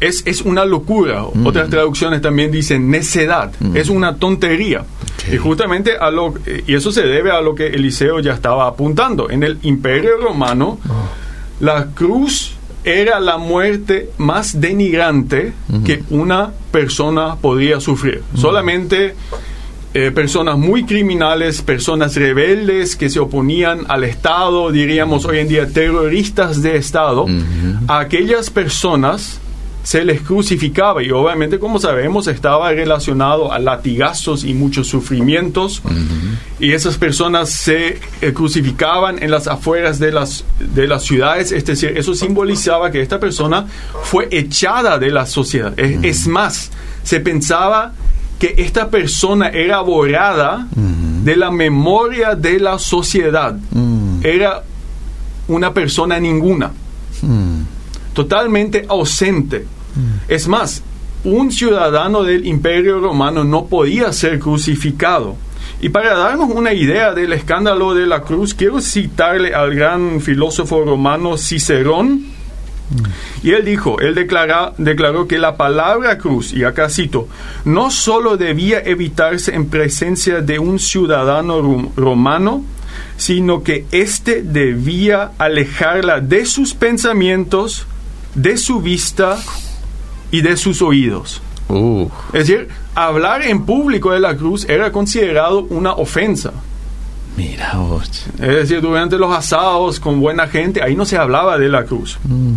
Es, 0.00 0.22
es 0.26 0.42
una 0.42 0.64
locura. 0.64 1.24
Mm. 1.32 1.46
Otras 1.46 1.68
traducciones 1.68 2.22
también 2.22 2.50
dicen 2.50 2.90
necedad. 2.90 3.52
Mm. 3.60 3.76
Es 3.76 3.88
una 3.88 4.16
tontería. 4.16 4.84
Y 5.30 5.36
justamente 5.36 5.96
a 5.96 6.10
lo 6.10 6.34
y 6.66 6.74
eso 6.74 6.90
se 6.90 7.02
debe 7.02 7.30
a 7.30 7.40
lo 7.40 7.54
que 7.54 7.66
Eliseo 7.66 8.20
ya 8.20 8.32
estaba 8.32 8.66
apuntando. 8.66 9.30
En 9.30 9.42
el 9.42 9.58
Imperio 9.62 10.16
Romano, 10.18 10.78
oh. 10.88 11.08
la 11.60 11.88
cruz 11.94 12.54
era 12.84 13.20
la 13.20 13.36
muerte 13.36 14.10
más 14.16 14.60
denigrante 14.60 15.52
que 15.84 16.02
una 16.10 16.50
persona 16.70 17.36
podía 17.36 17.78
sufrir. 17.80 18.22
Solamente 18.34 19.14
eh, 19.92 20.10
personas 20.12 20.56
muy 20.56 20.84
criminales, 20.84 21.62
personas 21.62 22.16
rebeldes 22.16 22.96
que 22.96 23.10
se 23.10 23.20
oponían 23.20 23.80
al 23.88 24.04
Estado, 24.04 24.70
diríamos 24.70 25.24
hoy 25.26 25.40
en 25.40 25.48
día 25.48 25.68
terroristas 25.68 26.62
de 26.62 26.76
Estado, 26.76 27.26
aquellas 27.88 28.50
personas 28.50 29.40
se 29.82 30.04
les 30.04 30.20
crucificaba 30.20 31.02
y 31.02 31.10
obviamente 31.10 31.58
como 31.58 31.78
sabemos 31.78 32.26
estaba 32.26 32.70
relacionado 32.70 33.52
a 33.52 33.58
latigazos 33.58 34.44
y 34.44 34.54
muchos 34.54 34.88
sufrimientos. 34.88 35.82
Y 36.58 36.72
esas 36.72 36.98
personas 36.98 37.48
se 37.50 37.98
eh, 38.20 38.32
crucificaban 38.34 39.22
en 39.22 39.30
las 39.30 39.46
afueras 39.46 39.98
de 39.98 40.12
las, 40.12 40.44
de 40.58 40.86
las 40.86 41.04
ciudades, 41.04 41.52
es 41.52 41.64
decir, 41.64 41.96
eso 41.96 42.14
simbolizaba 42.14 42.90
que 42.90 43.00
esta 43.00 43.18
persona 43.18 43.66
fue 44.02 44.28
echada 44.30 44.98
de 44.98 45.10
la 45.10 45.26
sociedad. 45.26 45.72
Es, 45.78 46.26
más, 46.26 46.70
se 47.02 47.20
pensaba 47.20 47.94
que 48.38 48.54
esta 48.58 48.90
persona 48.90 49.48
era 49.48 49.80
borrada 49.80 50.66
de 50.74 51.36
la 51.36 51.50
memoria 51.50 52.34
de 52.34 52.60
la 52.60 52.78
sociedad. 52.78 53.56
Era 54.22 54.62
una 55.48 55.72
persona 55.72 56.20
ninguna 56.20 56.70
totalmente 58.12 58.84
ausente. 58.88 59.60
Mm. 59.94 60.32
Es 60.32 60.48
más, 60.48 60.82
un 61.24 61.52
ciudadano 61.52 62.22
del 62.22 62.46
imperio 62.46 63.00
romano 63.00 63.44
no 63.44 63.66
podía 63.66 64.12
ser 64.12 64.38
crucificado. 64.38 65.36
Y 65.80 65.88
para 65.88 66.14
darnos 66.14 66.50
una 66.50 66.72
idea 66.72 67.12
del 67.12 67.32
escándalo 67.32 67.94
de 67.94 68.06
la 68.06 68.22
cruz, 68.22 68.54
quiero 68.54 68.80
citarle 68.80 69.54
al 69.54 69.74
gran 69.74 70.20
filósofo 70.20 70.84
romano 70.84 71.38
Cicerón. 71.38 72.24
Mm. 72.90 73.02
Y 73.42 73.50
él 73.52 73.64
dijo, 73.64 73.98
él 74.00 74.14
declaró 74.14 75.26
que 75.26 75.38
la 75.38 75.56
palabra 75.56 76.18
cruz, 76.18 76.52
y 76.52 76.64
acá 76.64 76.88
cito, 76.90 77.28
no 77.64 77.90
solo 77.90 78.36
debía 78.36 78.80
evitarse 78.80 79.54
en 79.54 79.68
presencia 79.68 80.40
de 80.40 80.58
un 80.58 80.78
ciudadano 80.78 81.90
romano, 81.96 82.64
sino 83.16 83.62
que 83.62 83.86
éste 83.92 84.42
debía 84.42 85.32
alejarla 85.38 86.20
de 86.20 86.44
sus 86.46 86.74
pensamientos, 86.74 87.86
de 88.34 88.56
su 88.56 88.80
vista 88.80 89.38
y 90.30 90.40
de 90.42 90.56
sus 90.56 90.82
oídos. 90.82 91.40
Uh. 91.68 92.08
Es 92.32 92.48
decir, 92.48 92.68
hablar 92.94 93.42
en 93.42 93.64
público 93.64 94.10
de 94.12 94.20
la 94.20 94.36
cruz 94.36 94.68
era 94.68 94.90
considerado 94.92 95.60
una 95.70 95.92
ofensa. 95.92 96.52
Mira 97.36 97.74
vos. 97.76 98.08
Es 98.34 98.48
decir, 98.54 98.80
durante 98.80 99.16
los 99.16 99.32
asados 99.32 100.00
con 100.00 100.20
buena 100.20 100.48
gente, 100.48 100.82
ahí 100.82 100.96
no 100.96 101.04
se 101.04 101.16
hablaba 101.16 101.58
de 101.58 101.68
la 101.68 101.84
cruz. 101.84 102.18
Mm. 102.24 102.54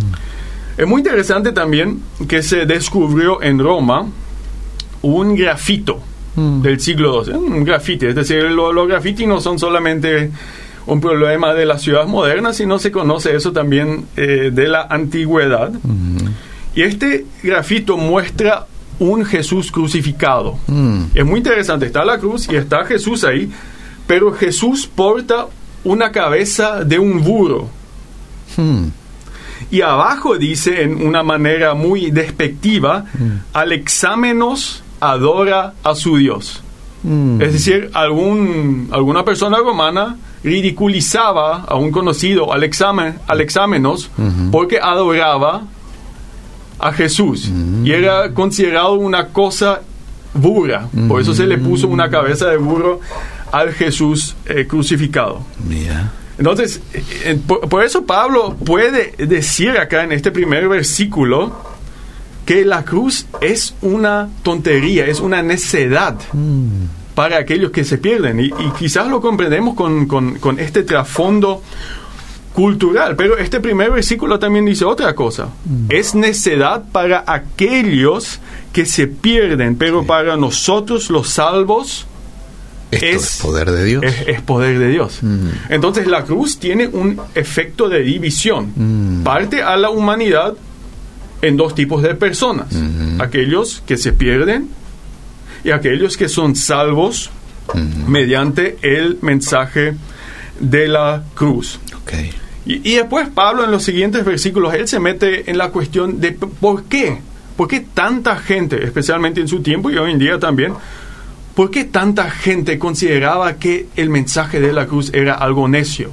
Es 0.76 0.86
muy 0.86 1.00
interesante 1.00 1.52
también 1.52 2.02
que 2.28 2.42
se 2.42 2.66
descubrió 2.66 3.40
en 3.40 3.58
Roma 3.60 4.06
un 5.02 5.34
grafito 5.36 6.00
Mm. 6.36 6.62
del 6.62 6.80
siglo 6.80 7.22
II, 7.24 7.32
un 7.34 7.62
grafiti. 7.64 8.06
Es 8.06 8.14
decir, 8.16 8.42
lo- 8.42 8.72
los 8.72 8.88
grafitis 8.88 9.28
no 9.28 9.40
son 9.40 9.56
solamente 9.56 10.32
un 10.86 11.00
problema 11.00 11.54
de 11.54 11.66
las 11.66 11.82
ciudades 11.82 12.08
modernas, 12.08 12.56
sino 12.56 12.78
se 12.78 12.90
conoce 12.90 13.34
eso 13.34 13.52
también 13.52 14.06
eh, 14.16 14.50
de 14.52 14.68
la 14.68 14.82
antigüedad. 14.82 15.72
Y 16.74 16.82
este 16.82 17.26
grafito 17.42 17.96
muestra 17.96 18.66
un 18.98 19.24
Jesús 19.24 19.70
crucificado. 19.70 20.58
Mm. 20.66 21.04
Es 21.14 21.24
muy 21.24 21.38
interesante, 21.38 21.86
está 21.86 22.04
la 22.04 22.18
cruz 22.18 22.48
y 22.50 22.56
está 22.56 22.84
Jesús 22.84 23.24
ahí, 23.24 23.50
pero 24.06 24.32
Jesús 24.32 24.86
porta 24.86 25.46
una 25.84 26.12
cabeza 26.12 26.84
de 26.84 26.98
un 26.98 27.22
burro. 27.22 27.68
Mm. 28.56 28.86
Y 29.70 29.80
abajo 29.80 30.36
dice 30.36 30.82
en 30.82 31.04
una 31.04 31.22
manera 31.22 31.74
muy 31.74 32.10
despectiva, 32.10 33.06
al 33.52 33.72
exámenos 33.72 34.82
adora 35.00 35.74
a 35.82 35.94
su 35.94 36.16
Dios. 36.16 36.62
Mm. 37.02 37.40
Es 37.40 37.52
decir, 37.52 37.90
algún, 37.92 38.88
alguna 38.92 39.24
persona 39.24 39.58
romana 39.58 40.16
ridiculizaba 40.44 41.64
a 41.66 41.74
un 41.74 41.90
conocido, 41.90 42.52
al, 42.52 42.62
examen, 42.62 43.18
al 43.26 43.40
exámenos, 43.40 44.10
porque 44.52 44.78
adoraba 44.78 45.62
a 46.78 46.92
Jesús. 46.92 47.50
Y 47.82 47.90
era 47.90 48.32
considerado 48.34 48.92
una 48.92 49.28
cosa 49.28 49.80
burra. 50.34 50.88
Por 51.08 51.20
eso 51.20 51.34
se 51.34 51.46
le 51.46 51.58
puso 51.58 51.88
una 51.88 52.10
cabeza 52.10 52.48
de 52.48 52.58
burro 52.58 53.00
al 53.50 53.72
Jesús 53.72 54.36
eh, 54.46 54.66
crucificado. 54.66 55.42
Mira. 55.66 56.12
Entonces, 56.36 56.80
eh, 56.92 57.04
eh, 57.24 57.40
por, 57.46 57.68
por 57.68 57.84
eso 57.84 58.04
Pablo 58.04 58.56
puede 58.56 59.14
decir 59.16 59.70
acá 59.78 60.02
en 60.02 60.10
este 60.10 60.32
primer 60.32 60.68
versículo 60.68 61.52
que 62.44 62.64
la 62.64 62.84
cruz 62.84 63.26
es 63.40 63.74
una 63.80 64.28
tontería, 64.42 65.06
es 65.06 65.20
una 65.20 65.42
necedad 65.42 66.18
para 67.14 67.38
aquellos 67.38 67.70
que 67.70 67.84
se 67.84 67.98
pierden. 67.98 68.40
Y, 68.40 68.44
y 68.46 68.72
quizás 68.78 69.08
lo 69.08 69.20
comprendemos 69.20 69.74
con, 69.74 70.06
con- 70.06 70.38
con 70.38 70.58
este 70.58 70.82
trasfondo 70.82 71.62
cultural, 72.52 73.16
pero 73.16 73.36
este 73.36 73.58
primer 73.60 73.90
versículo 73.90 74.38
también 74.38 74.64
dice 74.64 74.84
otra 74.84 75.14
cosa. 75.14 75.48
Es 75.88 76.14
necedad 76.14 76.84
para 76.92 77.24
aquellos 77.26 78.38
que 78.72 78.86
se 78.86 79.06
pierden, 79.08 79.76
pero 79.76 80.04
para 80.04 80.36
nosotros 80.36 81.10
los 81.10 81.28
salvos 81.30 82.06
Esto 82.92 83.06
es, 83.06 83.14
Es- 83.36 83.42
poder 83.42 83.70
de 83.72 83.84
Dios. 83.84 84.04
es, 84.04 84.28
es 84.28 84.40
poder 84.40 84.78
de 84.78 84.88
Dios. 84.88 85.18
Entonces 85.68 86.06
la 86.06 86.22
cruz 86.24 86.58
tiene 86.58 86.86
un 86.86 87.20
efecto 87.34 87.88
de 87.88 88.02
división. 88.02 89.22
Parte 89.24 89.62
a 89.62 89.76
la 89.76 89.90
humanidad 89.90 90.54
en 91.42 91.56
dos 91.56 91.74
tipos 91.74 92.02
de 92.02 92.14
personas. 92.14 92.68
Aquellos 93.18 93.82
que 93.84 93.96
se 93.96 94.12
pierden 94.12 94.68
y 95.64 95.70
aquellos 95.70 96.16
que 96.16 96.28
son 96.28 96.54
salvos 96.54 97.30
mediante 98.06 98.76
el 98.82 99.18
mensaje 99.22 99.94
de 100.60 100.88
la 100.88 101.24
cruz. 101.34 101.80
Y, 102.66 102.92
y 102.92 102.94
después 102.96 103.28
Pablo 103.28 103.64
en 103.64 103.70
los 103.70 103.82
siguientes 103.82 104.24
versículos, 104.24 104.74
él 104.74 104.86
se 104.86 105.00
mete 105.00 105.50
en 105.50 105.58
la 105.58 105.70
cuestión 105.70 106.20
de 106.20 106.32
por 106.32 106.84
qué. 106.84 107.18
¿Por 107.56 107.68
qué 107.68 107.80
tanta 107.80 108.36
gente, 108.36 108.84
especialmente 108.84 109.40
en 109.40 109.48
su 109.48 109.62
tiempo 109.62 109.90
y 109.90 109.96
hoy 109.96 110.10
en 110.10 110.18
día 110.18 110.38
también, 110.38 110.74
por 111.54 111.70
qué 111.70 111.84
tanta 111.84 112.28
gente 112.30 112.78
consideraba 112.78 113.54
que 113.54 113.86
el 113.94 114.10
mensaje 114.10 114.60
de 114.60 114.72
la 114.72 114.86
cruz 114.86 115.12
era 115.14 115.34
algo 115.34 115.68
necio? 115.68 116.10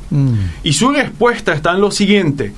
Y 0.64 0.74
su 0.74 0.92
respuesta 0.92 1.54
está 1.54 1.72
en 1.72 1.82
lo 1.82 1.92
siguiente. 1.92 2.54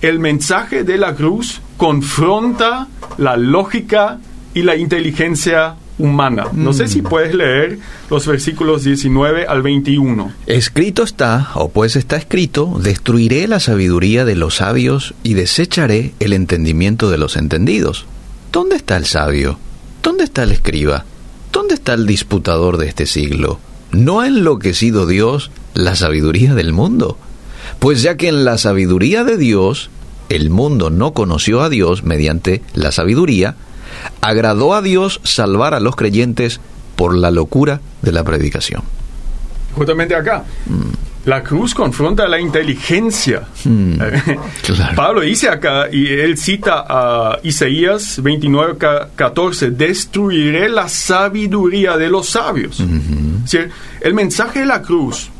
El 0.00 0.18
mensaje 0.18 0.82
de 0.82 0.96
la 0.96 1.14
cruz 1.14 1.60
confronta 1.76 2.88
la 3.18 3.36
lógica 3.36 4.18
y 4.54 4.62
la 4.62 4.76
inteligencia 4.76 5.76
humana. 6.02 6.46
No 6.52 6.72
sé 6.72 6.88
si 6.88 7.00
puedes 7.00 7.34
leer 7.34 7.78
los 8.10 8.26
versículos 8.26 8.82
19 8.84 9.46
al 9.46 9.62
21. 9.62 10.32
Escrito 10.46 11.04
está, 11.04 11.50
o 11.54 11.68
pues 11.68 11.96
está 11.96 12.16
escrito, 12.16 12.78
destruiré 12.82 13.46
la 13.46 13.60
sabiduría 13.60 14.24
de 14.24 14.34
los 14.34 14.56
sabios 14.56 15.14
y 15.22 15.34
desecharé 15.34 16.12
el 16.18 16.32
entendimiento 16.32 17.08
de 17.08 17.18
los 17.18 17.36
entendidos. 17.36 18.06
¿Dónde 18.50 18.76
está 18.76 18.96
el 18.96 19.06
sabio? 19.06 19.58
¿Dónde 20.02 20.24
está 20.24 20.42
el 20.42 20.50
escriba? 20.50 21.04
¿Dónde 21.52 21.74
está 21.74 21.94
el 21.94 22.06
disputador 22.06 22.78
de 22.78 22.88
este 22.88 23.06
siglo? 23.06 23.60
¿No 23.92 24.20
ha 24.20 24.26
enloquecido 24.26 25.06
Dios 25.06 25.50
la 25.74 25.94
sabiduría 25.94 26.54
del 26.54 26.72
mundo? 26.72 27.16
Pues 27.78 28.02
ya 28.02 28.16
que 28.16 28.28
en 28.28 28.44
la 28.44 28.58
sabiduría 28.58 29.22
de 29.22 29.36
Dios 29.36 29.90
el 30.28 30.50
mundo 30.50 30.90
no 30.90 31.12
conoció 31.12 31.62
a 31.62 31.68
Dios 31.68 32.04
mediante 32.04 32.62
la 32.74 32.90
sabiduría, 32.90 33.54
agradó 34.20 34.74
a 34.74 34.82
Dios 34.82 35.20
salvar 35.24 35.74
a 35.74 35.80
los 35.80 35.96
creyentes 35.96 36.60
por 36.96 37.16
la 37.16 37.30
locura 37.30 37.80
de 38.02 38.12
la 38.12 38.22
predicación. 38.24 38.82
Justamente 39.74 40.14
acá. 40.14 40.44
La 41.24 41.42
cruz 41.44 41.72
confronta 41.72 42.26
la 42.26 42.40
inteligencia. 42.40 43.42
claro. 44.62 44.96
Pablo 44.96 45.20
dice 45.20 45.48
acá, 45.48 45.86
y 45.90 46.08
él 46.08 46.36
cita 46.36 46.84
a 46.88 47.38
Isaías 47.44 48.20
29, 48.22 48.76
ca- 48.76 49.08
14, 49.14 49.70
destruiré 49.70 50.68
la 50.68 50.88
sabiduría 50.88 51.96
de 51.96 52.08
los 52.10 52.28
sabios. 52.28 52.80
Es 52.80 53.42
decir, 53.52 53.70
el 54.00 54.14
mensaje 54.14 54.60
de 54.60 54.66
la 54.66 54.82
cruz, 54.82 55.30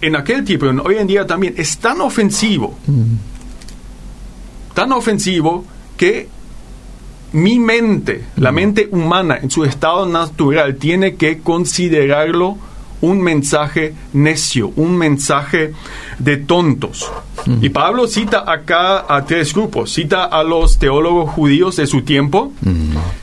en 0.00 0.14
aquel 0.16 0.44
tiempo, 0.44 0.66
en- 0.66 0.80
hoy 0.80 0.96
en 0.96 1.08
día 1.08 1.26
también, 1.26 1.54
es 1.56 1.76
tan 1.78 2.00
ofensivo, 2.00 2.78
tan 4.74 4.92
ofensivo 4.92 5.64
que 5.96 6.28
mi 7.32 7.58
mente, 7.58 8.24
la 8.36 8.52
mente 8.52 8.88
humana 8.90 9.38
en 9.40 9.50
su 9.50 9.64
estado 9.64 10.06
natural, 10.06 10.76
tiene 10.76 11.14
que 11.14 11.38
considerarlo 11.38 12.56
un 13.02 13.20
mensaje 13.20 13.94
necio, 14.12 14.72
un 14.76 14.96
mensaje 14.96 15.72
de 16.18 16.36
tontos. 16.36 17.10
Y 17.62 17.70
Pablo 17.70 18.06
cita 18.06 18.44
acá 18.46 19.06
a 19.08 19.24
tres 19.24 19.54
grupos. 19.54 19.90
Cita 19.92 20.24
a 20.24 20.42
los 20.42 20.76
teólogos 20.78 21.30
judíos 21.30 21.76
de 21.76 21.86
su 21.86 22.02
tiempo, 22.02 22.52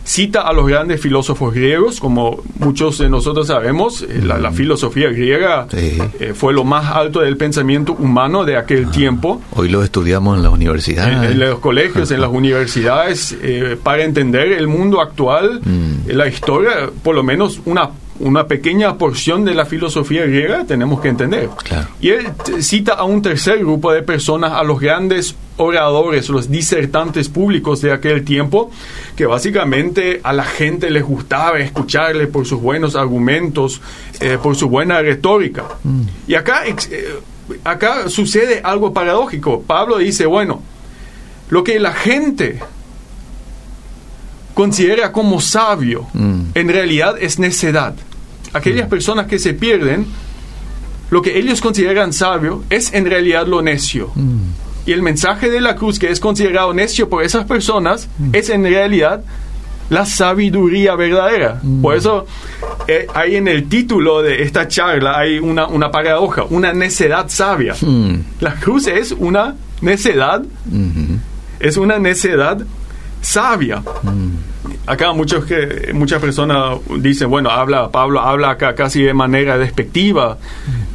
cita 0.03 0.41
a 0.41 0.53
los 0.53 0.67
grandes 0.67 0.99
filósofos 1.01 1.53
griegos, 1.53 1.99
como 1.99 2.41
muchos 2.59 2.97
de 2.97 3.09
nosotros 3.09 3.47
sabemos, 3.47 4.01
eh, 4.01 4.21
la, 4.23 4.37
la 4.39 4.51
filosofía 4.51 5.09
griega 5.09 5.67
Sí. 5.69 5.97
eh, 6.19 6.33
fue 6.33 6.53
lo 6.53 6.63
más 6.63 6.85
alto 6.95 7.19
del 7.19 7.37
pensamiento 7.37 7.93
humano 7.93 8.43
de 8.45 8.57
aquel 8.57 8.89
tiempo 8.89 9.41
Hoy 9.55 9.69
lo 9.69 9.83
estudiamos 9.83 10.37
en 10.37 10.43
las 10.43 10.51
universidades. 10.51 11.17
en, 11.17 11.23
en 11.33 11.39
los 11.39 11.59
colegios, 11.59 12.09
en 12.11 12.21
las 12.21 12.29
universidades, 12.33 13.37
eh, 13.41 13.77
para 13.81 14.03
entender 14.03 14.51
el 14.53 14.67
mundo 14.67 14.99
actual, 15.01 15.61
Mm. 15.63 16.09
la 16.11 16.27
historia, 16.27 16.71
por 17.03 17.13
lo 17.15 17.23
menos 17.23 17.59
una, 17.65 17.89
una 18.19 18.47
pequeña 18.47 18.97
porción 18.97 19.45
de 19.45 19.53
la 19.53 19.65
filosofía 19.65 20.25
griega 20.25 20.65
tenemos 20.65 21.01
que 21.01 21.09
entender. 21.09 21.49
Claro. 21.63 21.87
Y 21.99 22.09
él 22.09 22.27
cita 22.61 22.93
a 22.93 23.03
un 23.03 23.21
tercer 23.21 23.59
grupo 23.59 23.91
de 23.91 24.01
personas, 24.01 24.53
a 24.53 24.63
los 24.63 24.79
grandes 24.79 25.35
oradores, 25.57 26.29
los 26.29 26.49
disertantes 26.49 27.29
públicos 27.29 27.81
de 27.81 27.91
aquel 27.91 28.23
tiempo, 28.23 28.71
que 29.15 29.25
básicamente 29.25 30.21
a 30.23 30.33
la 30.33 30.43
gente 30.43 30.89
les 30.89 31.03
gustaba 31.03 31.59
escucharle 31.59 32.27
por 32.27 32.45
sus 32.45 32.61
buenos 32.61 32.95
argumentos, 32.95 33.81
eh, 34.19 34.37
por 34.41 34.55
su 34.55 34.69
buena 34.69 35.01
retórica. 35.01 35.65
Y 36.27 36.35
acá, 36.35 36.63
eh, 36.65 36.75
acá 37.63 38.09
sucede 38.09 38.61
algo 38.63 38.93
paradójico. 38.93 39.61
Pablo 39.61 39.97
dice, 39.97 40.25
bueno, 40.25 40.61
lo 41.49 41.63
que 41.63 41.79
la 41.79 41.93
gente 41.93 42.59
considera 44.61 45.11
como 45.11 45.39
sabio, 45.39 46.07
Mm. 46.13 46.39
en 46.55 46.67
realidad 46.69 47.13
es 47.21 47.37
necedad. 47.37 47.93
Aquellas 48.53 48.87
personas 48.89 49.27
que 49.27 49.37
se 49.37 49.53
pierden, 49.53 50.07
lo 51.11 51.21
que 51.21 51.37
ellos 51.37 51.61
consideran 51.61 52.11
sabio 52.11 52.63
es 52.71 52.91
en 52.91 53.05
realidad 53.05 53.45
lo 53.45 53.61
necio. 53.61 54.09
Y 54.87 54.93
el 54.93 55.03
mensaje 55.03 55.51
de 55.51 55.61
la 55.61 55.75
cruz 55.75 55.99
que 55.99 56.09
es 56.09 56.19
considerado 56.19 56.73
necio 56.73 57.07
por 57.07 57.21
esas 57.23 57.45
personas 57.45 58.07
es 58.33 58.49
en 58.49 58.63
realidad 58.63 59.21
la 59.91 60.05
sabiduría 60.07 60.95
verdadera. 60.95 61.61
Por 61.83 61.95
eso 61.95 62.25
eh, 62.87 63.05
hay 63.13 63.35
en 63.35 63.47
el 63.47 63.69
título 63.69 64.23
de 64.23 64.41
esta 64.41 64.67
charla 64.67 65.19
hay 65.19 65.37
una, 65.37 65.67
una 65.67 65.91
paradoja, 65.91 66.45
una 66.49 66.73
necedad 66.73 67.25
sabia. 67.29 67.75
Mm. 67.79 68.15
La 68.39 68.55
cruz 68.55 68.87
es 68.87 69.11
una 69.11 69.55
necedad, 69.81 70.41
Ujú. 70.41 71.19
es 71.59 71.77
una 71.77 71.99
necedad 71.99 72.57
sabia. 73.21 73.81
Acá 74.85 75.11
muchos 75.13 75.45
que 75.45 75.91
muchas 75.93 76.21
personas 76.21 76.77
dicen, 76.99 77.29
bueno, 77.29 77.49
habla 77.49 77.89
Pablo 77.91 78.21
habla 78.21 78.51
acá 78.51 78.73
casi 78.75 79.01
de 79.01 79.13
manera 79.13 79.57
despectiva 79.57 80.37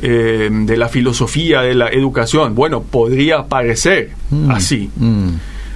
eh, 0.00 0.48
de 0.50 0.76
la 0.76 0.88
filosofía 0.88 1.62
de 1.62 1.74
la 1.74 1.88
educación. 1.88 2.54
Bueno, 2.54 2.82
podría 2.82 3.44
parecer 3.46 4.10
así. 4.50 4.90
Mm. 4.96 5.28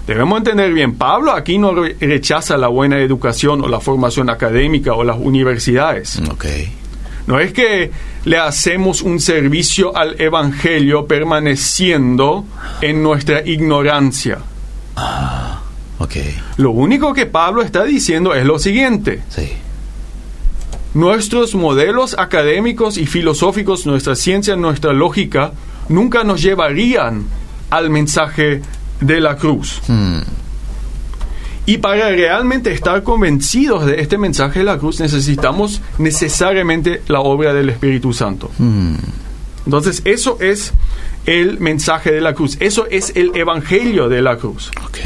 Debemos 0.07 0.39
entender 0.39 0.73
bien, 0.73 0.95
Pablo 0.95 1.33
aquí 1.33 1.59
no 1.59 1.75
re- 1.75 1.97
rechaza 2.01 2.57
la 2.57 2.69
buena 2.69 2.99
educación 3.01 3.61
o 3.63 3.69
la 3.69 3.81
formación 3.81 4.31
académica 4.31 4.95
o 4.95 5.03
las 5.05 5.17
universidades. 5.19 6.21
Ok. 6.31 6.45
No 7.27 7.41
es 7.41 7.53
que 7.53 7.91
le 8.25 8.39
hacemos 8.39 9.03
un 9.03 9.19
servicio 9.19 9.97
al 9.97 10.21
Evangelio 10.21 11.07
permaneciendo 11.07 12.45
en 12.81 13.03
nuestra 13.03 13.45
ignorancia. 13.45 14.39
Ok. 15.99 16.17
Lo 16.59 16.71
único 16.71 17.15
que 17.15 17.27
Pablo 17.27 17.63
está 17.63 17.85
diciendo 17.85 18.35
es 18.35 18.45
lo 18.45 18.59
siguiente. 18.59 19.23
Sí. 19.29 19.53
nuestros 20.95 21.55
modelos 21.55 22.17
académicos 22.19 22.97
y 22.97 23.07
filosóficos, 23.07 23.85
nuestra 23.87 24.17
ciencia, 24.17 24.57
nuestra 24.57 24.95
lógica, 24.95 25.53
nunca 25.91 26.25
nos 26.25 26.41
llevarían 26.43 27.27
al 27.69 27.91
mensaje 27.91 28.63
de 29.01 29.21
la 29.21 29.37
cruz. 29.37 29.83
Mm. 29.89 30.21
Y 31.67 31.79
para 31.79 32.09
realmente 32.11 32.73
estar 32.73 33.03
convencidos 33.03 33.85
de 33.87 34.01
este 34.01 34.19
mensaje 34.19 34.61
de 34.61 34.65
la 34.65 34.79
cruz 34.79 35.01
necesitamos 35.01 35.83
necesariamente 35.99 37.03
la 37.09 37.21
obra 37.21 37.53
del 37.53 37.69
Espíritu 37.71 38.13
Santo. 38.13 38.51
Mm. 38.59 38.95
Entonces 39.67 40.01
eso 40.05 40.39
es 40.41 40.73
el 41.27 41.59
mensaje 41.59 42.13
de 42.13 42.21
la 42.21 42.35
cruz, 42.35 42.57
eso 42.61 42.87
es 42.89 43.13
el 43.17 43.33
Evangelio 43.35 44.09
de 44.09 44.23
la 44.23 44.39
cruz. 44.39 44.71
Ok. 44.87 44.99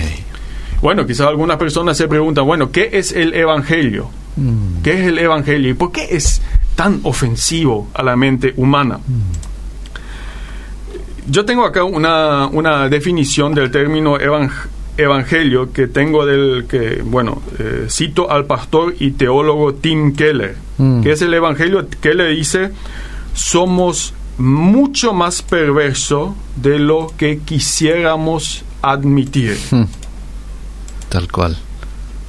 Bueno, 0.83 1.07
quizás 1.07 1.27
algunas 1.29 1.57
personas 1.59 1.97
se 1.97 2.09
preguntan, 2.09 2.47
bueno, 2.47 2.71
¿qué 2.71 2.91
es 2.93 3.13
el 3.13 3.35
Evangelio? 3.35 4.09
Mm. 4.37 4.83
¿Qué 4.83 4.93
es 5.01 5.07
el 5.09 5.19
Evangelio? 5.19 5.71
¿Y 5.71 5.75
por 5.75 5.93
qué 5.93 6.09
es 6.11 6.41
tan 6.75 7.01
ofensivo 7.03 7.89
a 7.95 8.03
la 8.03 8.17
mente 8.17 8.55
humana? 8.57 8.99
Yo 11.29 11.45
tengo 11.45 11.65
acá 11.65 11.85
una, 11.85 12.47
una 12.47 12.89
definición 12.89 13.55
del 13.55 13.71
término 13.71 14.19
evang- 14.19 14.51
evangelio 14.97 15.73
que 15.73 15.87
tengo 15.87 16.27
del 16.27 16.67
que, 16.69 17.03
bueno, 17.05 17.43
eh, 17.59 17.87
cito 17.89 18.31
al 18.31 18.47
pastor 18.47 18.95
y 18.99 19.13
teólogo 19.13 19.75
Tim 19.75 20.15
Keller, 20.15 20.57
Mm. 20.79 21.03
que 21.03 21.13
es 21.13 21.21
el 21.23 21.35
evangelio 21.35 21.87
que 22.01 22.15
le 22.15 22.29
dice, 22.29 22.71
somos 23.35 24.15
mucho 24.39 25.13
más 25.13 25.43
perverso 25.43 26.35
de 26.57 26.79
lo 26.79 27.13
que 27.19 27.41
quisiéramos 27.45 28.65
admitir 28.81 29.59
Mm. 29.71 29.83
Tal 31.11 31.31
cual. 31.31 31.57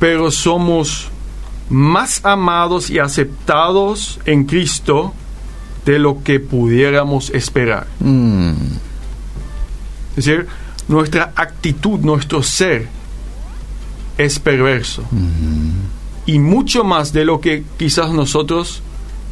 pero 0.01 0.31
somos 0.31 1.09
más 1.69 2.25
amados 2.25 2.89
y 2.89 2.97
aceptados 2.97 4.19
en 4.25 4.45
Cristo 4.45 5.13
de 5.85 5.99
lo 5.99 6.23
que 6.23 6.39
pudiéramos 6.39 7.29
esperar. 7.29 7.85
Mm. 7.99 8.51
Es 10.09 10.25
decir, 10.25 10.47
nuestra 10.87 11.31
actitud, 11.35 11.99
nuestro 11.99 12.41
ser 12.43 12.89
es 14.17 14.39
perverso. 14.39 15.03
Y 16.25 16.39
mucho 16.39 16.83
más 16.83 17.13
de 17.13 17.23
lo 17.23 17.39
que 17.39 17.63
quizás 17.77 18.11
nosotros 18.11 18.81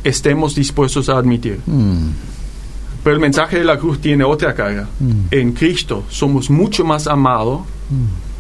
estemos 0.04 0.54
dispuestos 0.56 1.10
a 1.10 1.18
admitir. 1.18 1.60
Mm. 1.66 2.10
Pero 3.04 3.16
el 3.16 3.22
mensaje 3.22 3.58
de 3.58 3.66
la 3.66 3.80
cruz 3.80 4.00
tiene 4.00 4.24
otra 4.24 4.54
cara. 4.54 4.88
En 5.32 5.54
Cristo 5.54 6.06
somos 6.10 6.50
mucho 6.50 6.86
más 6.86 7.08
amados 7.08 7.62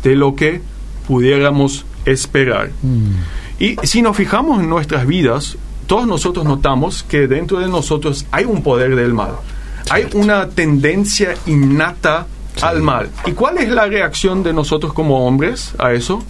de 0.04 0.16
lo 0.16 0.36
que 0.36 0.62
pudiéramos 1.10 1.88
esperar. 2.06 2.70
Y 3.58 3.78
si 3.82 4.04
nos 4.04 4.16
fijamos 4.16 4.60
en 4.60 4.70
nuestras 4.70 5.08
vidas, 5.08 5.58
todos 5.88 6.06
nosotros 6.06 6.46
notamos 6.46 7.02
que 7.02 7.28
dentro 7.28 7.58
de 7.58 7.68
nosotros 7.68 8.28
hay 8.30 8.46
un 8.46 8.62
poder 8.62 8.96
del 8.96 9.16
mal. 9.16 9.32
Hay 9.90 10.06
una 10.14 10.50
tendencia 10.50 11.34
innata 11.48 12.28
al 12.62 12.84
mal. 12.84 13.10
¿Y 13.26 13.32
cuál 13.32 13.58
es 13.58 13.70
la 13.70 13.88
reacción 13.88 14.44
de 14.44 14.54
nosotros 14.54 14.94
como 14.94 15.26
hombres 15.26 15.74
a 15.80 15.94
eso? 15.94 16.24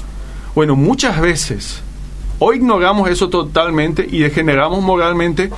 Bueno, 0.55 0.77
muchas 0.77 1.19
veces 1.19 1.81
o 2.39 2.53
ignoramos 2.53 3.09
eso 3.09 3.27
totalmente 3.27 4.07
y 4.09 4.19
degeneramos 4.19 4.81
moralmente 4.81 5.49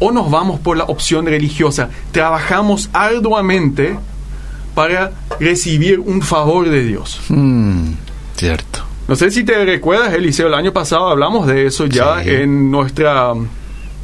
o 0.00 0.12
nos 0.12 0.30
vamos 0.30 0.60
por 0.60 0.76
la 0.76 0.84
opción 0.84 1.24
religiosa. 1.24 1.88
Trabajamos 2.12 2.90
arduamente 2.92 3.98
para 4.74 5.12
recibir 5.40 5.98
un 5.98 6.20
favor 6.20 6.68
de 6.68 6.84
Dios. 6.84 7.22
Mm. 7.30 8.05
Cierto. 8.36 8.80
No 9.08 9.14
sé 9.16 9.30
si 9.30 9.44
te 9.44 9.64
recuerdas, 9.64 10.12
Eliseo, 10.14 10.48
el 10.48 10.54
año 10.54 10.72
pasado 10.72 11.08
hablamos 11.08 11.46
de 11.46 11.66
eso 11.66 11.86
ya 11.86 12.22
Sí. 12.22 12.30
en 12.30 12.70
nuestra 12.70 13.32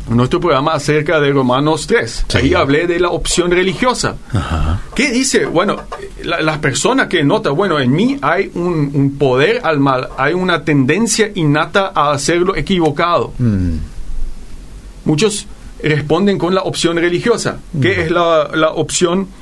nuestro 0.08 0.40
programa 0.40 0.72
acerca 0.74 1.20
de 1.20 1.32
Romanos 1.32 1.86
3. 1.86 2.24
Sí. 2.28 2.36
Ahí 2.38 2.54
hablé 2.54 2.86
de 2.88 2.98
la 2.98 3.10
opción 3.10 3.50
religiosa. 3.52 4.16
Ajá. 4.32 4.80
¿Qué 4.96 5.10
dice? 5.12 5.46
Bueno, 5.46 5.76
la- 6.24 6.40
las 6.40 6.58
personas 6.58 7.06
que 7.06 7.22
notan, 7.22 7.54
bueno, 7.54 7.78
en 7.78 7.92
mí 7.92 8.18
hay 8.20 8.50
un, 8.54 8.90
un 8.94 9.16
poder 9.16 9.60
al 9.62 9.78
mal, 9.78 10.08
hay 10.18 10.34
una 10.34 10.64
tendencia 10.64 11.30
innata 11.34 11.92
a 11.94 12.10
hacerlo 12.12 12.56
equivocado. 12.56 13.32
Mm. 13.38 13.76
Muchos 15.04 15.46
responden 15.82 16.38
con 16.38 16.54
la 16.54 16.62
opción 16.62 16.96
religiosa. 16.96 17.58
¿Qué 17.80 18.02
es 18.02 18.10
la, 18.10 18.50
la 18.54 18.70
opción 18.70 19.20
religiosa? 19.20 19.41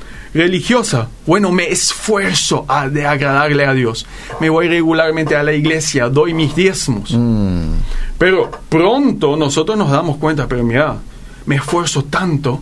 Bueno, 1.25 1.51
me 1.51 1.69
esfuerzo 1.69 2.65
a, 2.67 2.87
de 2.87 3.05
agradarle 3.05 3.65
a 3.65 3.73
Dios. 3.73 4.05
Me 4.39 4.49
voy 4.49 4.67
regularmente 4.67 5.35
a 5.35 5.43
la 5.43 5.53
iglesia, 5.53 6.09
doy 6.09 6.33
mis 6.33 6.55
diezmos. 6.55 7.13
Mm. 7.13 7.73
Pero 8.17 8.49
pronto 8.69 9.35
nosotros 9.35 9.77
nos 9.77 9.91
damos 9.91 10.17
cuenta, 10.17 10.47
pero 10.47 10.63
mira, 10.63 10.97
me 11.45 11.55
esfuerzo 11.55 12.03
tanto, 12.05 12.61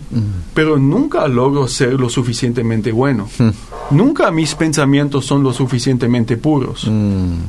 pero 0.53 0.77
nunca 0.77 1.27
logro 1.27 1.67
ser 1.67 1.93
lo 1.93 2.09
suficientemente 2.09 2.91
bueno. 2.91 3.27
Nunca 3.91 4.31
mis 4.31 4.55
pensamientos 4.55 5.25
son 5.25 5.43
lo 5.43 5.53
suficientemente 5.53 6.37
puros. 6.37 6.87
Mm. 6.89 7.39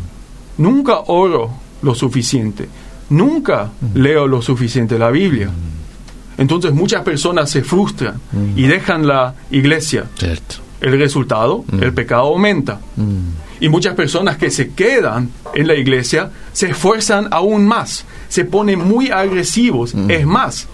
Nunca 0.58 1.00
oro 1.06 1.50
lo 1.82 1.94
suficiente. 1.94 2.68
Nunca 3.10 3.70
leo 3.94 4.26
lo 4.26 4.42
suficiente 4.42 4.98
la 4.98 5.10
Biblia. 5.10 5.50
Entonces 6.40 6.72
muchas 6.72 7.02
personas 7.02 7.50
se 7.50 7.62
frustran 7.62 8.18
y 8.56 8.62
dejan 8.62 9.06
la 9.06 9.34
iglesia. 9.50 10.06
Cierto. 10.18 10.56
El 10.80 10.98
resultado, 10.98 11.64
el 11.78 11.92
pecado 11.92 12.22
aumenta. 12.22 12.80
Mm. 12.96 13.60
Y 13.60 13.68
muchas 13.68 13.94
personas 13.94 14.38
que 14.38 14.50
se 14.50 14.70
quedan 14.70 15.28
en 15.54 15.66
la 15.66 15.74
iglesia 15.74 16.30
se 16.54 16.70
esfuerzan 16.70 17.28
aún 17.30 17.66
más, 17.66 18.06
se 18.30 18.46
ponen 18.46 18.78
muy 18.78 19.10
agresivos. 19.10 19.94
Es 20.08 20.24
más, 20.24 20.66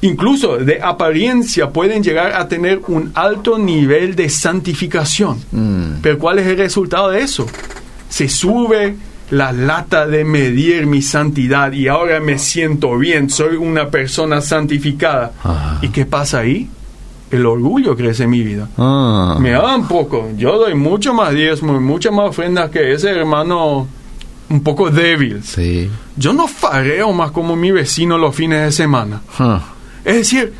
incluso 0.00 0.56
de 0.56 0.80
apariencia 0.80 1.68
pueden 1.68 2.02
llegar 2.02 2.32
a 2.32 2.48
tener 2.48 2.80
un 2.88 3.12
alto 3.14 3.58
nivel 3.58 4.16
de 4.16 4.30
santificación. 4.30 5.38
Mm. 5.52 6.00
Pero 6.00 6.18
¿cuál 6.18 6.38
es 6.38 6.46
el 6.46 6.56
resultado 6.56 7.10
de 7.10 7.20
eso? 7.20 7.46
Se 8.08 8.26
sube 8.26 8.96
la 9.30 9.52
lata 9.52 10.06
de 10.06 10.24
medir 10.24 10.86
mi 10.86 11.02
santidad 11.02 11.72
y 11.72 11.88
ahora 11.88 12.20
me 12.20 12.38
siento 12.38 12.98
bien, 12.98 13.30
soy 13.30 13.56
una 13.56 13.88
persona 13.88 14.40
santificada. 14.40 15.32
Ajá. 15.42 15.78
¿Y 15.82 15.88
qué 15.88 16.04
pasa 16.04 16.40
ahí? 16.40 16.68
El 17.30 17.46
orgullo 17.46 17.96
crece 17.96 18.24
en 18.24 18.30
mi 18.30 18.42
vida. 18.42 18.68
Ah. 18.76 19.38
Me 19.40 19.50
da 19.52 19.74
un 19.74 19.88
poco. 19.88 20.28
Yo 20.36 20.58
doy 20.58 20.74
mucho 20.74 21.14
más 21.14 21.32
diezmo 21.32 21.74
y 21.74 21.80
muchas 21.80 22.12
más 22.12 22.28
ofrendas 22.28 22.70
que 22.70 22.92
ese 22.92 23.08
hermano 23.10 23.88
un 24.50 24.62
poco 24.62 24.90
débil. 24.90 25.42
Sí. 25.42 25.90
Yo 26.16 26.34
no 26.34 26.46
fareo 26.46 27.12
más 27.12 27.30
como 27.30 27.56
mi 27.56 27.70
vecino 27.70 28.18
los 28.18 28.36
fines 28.36 28.62
de 28.66 28.72
semana. 28.72 29.22
Ah. 29.38 29.62
Es 30.04 30.16
decir, 30.16 30.52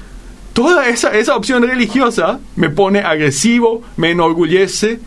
toda 0.54 0.88
esa, 0.88 1.10
esa 1.10 1.36
opción 1.36 1.62
religiosa 1.62 2.40
me 2.56 2.70
pone 2.70 3.00
agresivo, 3.00 3.82
me 3.96 4.12
enorgullece 4.12 5.00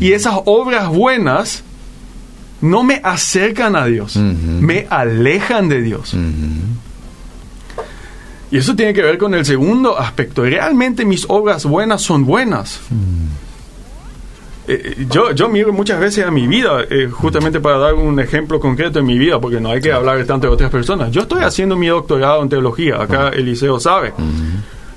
y 0.00 0.12
esas 0.12 0.34
obras 0.44 0.88
buenas 0.88 1.62
no 2.66 2.82
me 2.82 3.00
acercan 3.02 3.76
a 3.76 3.86
Dios, 3.86 4.16
me 4.16 4.86
alejan 4.90 5.68
de 5.68 5.82
Dios. 5.82 6.14
Y 8.50 8.58
eso 8.58 8.76
tiene 8.76 8.94
que 8.94 9.02
ver 9.02 9.18
con 9.18 9.34
el 9.34 9.44
segundo 9.44 9.98
aspecto. 9.98 10.42
Realmente 10.42 11.04
mis 11.04 11.24
obras 11.28 11.64
buenas 11.64 12.02
son 12.02 12.24
buenas. 12.24 12.80
Eh, 14.68 15.06
yo, 15.08 15.30
yo 15.32 15.48
miro 15.48 15.72
muchas 15.72 16.00
veces 16.00 16.24
a 16.24 16.30
mi 16.30 16.46
vida, 16.46 16.82
eh, 16.90 17.08
justamente 17.08 17.60
para 17.60 17.78
dar 17.78 17.94
un 17.94 18.18
ejemplo 18.18 18.58
concreto 18.58 18.98
en 18.98 19.06
mi 19.06 19.16
vida, 19.16 19.40
porque 19.40 19.60
no 19.60 19.70
hay 19.70 19.80
que 19.80 19.92
hablar 19.92 20.24
tanto 20.24 20.48
de 20.48 20.52
otras 20.52 20.70
personas. 20.70 21.10
Yo 21.12 21.22
estoy 21.22 21.44
haciendo 21.44 21.76
mi 21.76 21.86
doctorado 21.86 22.42
en 22.42 22.48
teología, 22.48 23.00
acá 23.00 23.28
Eliseo 23.28 23.78
sabe. 23.78 24.12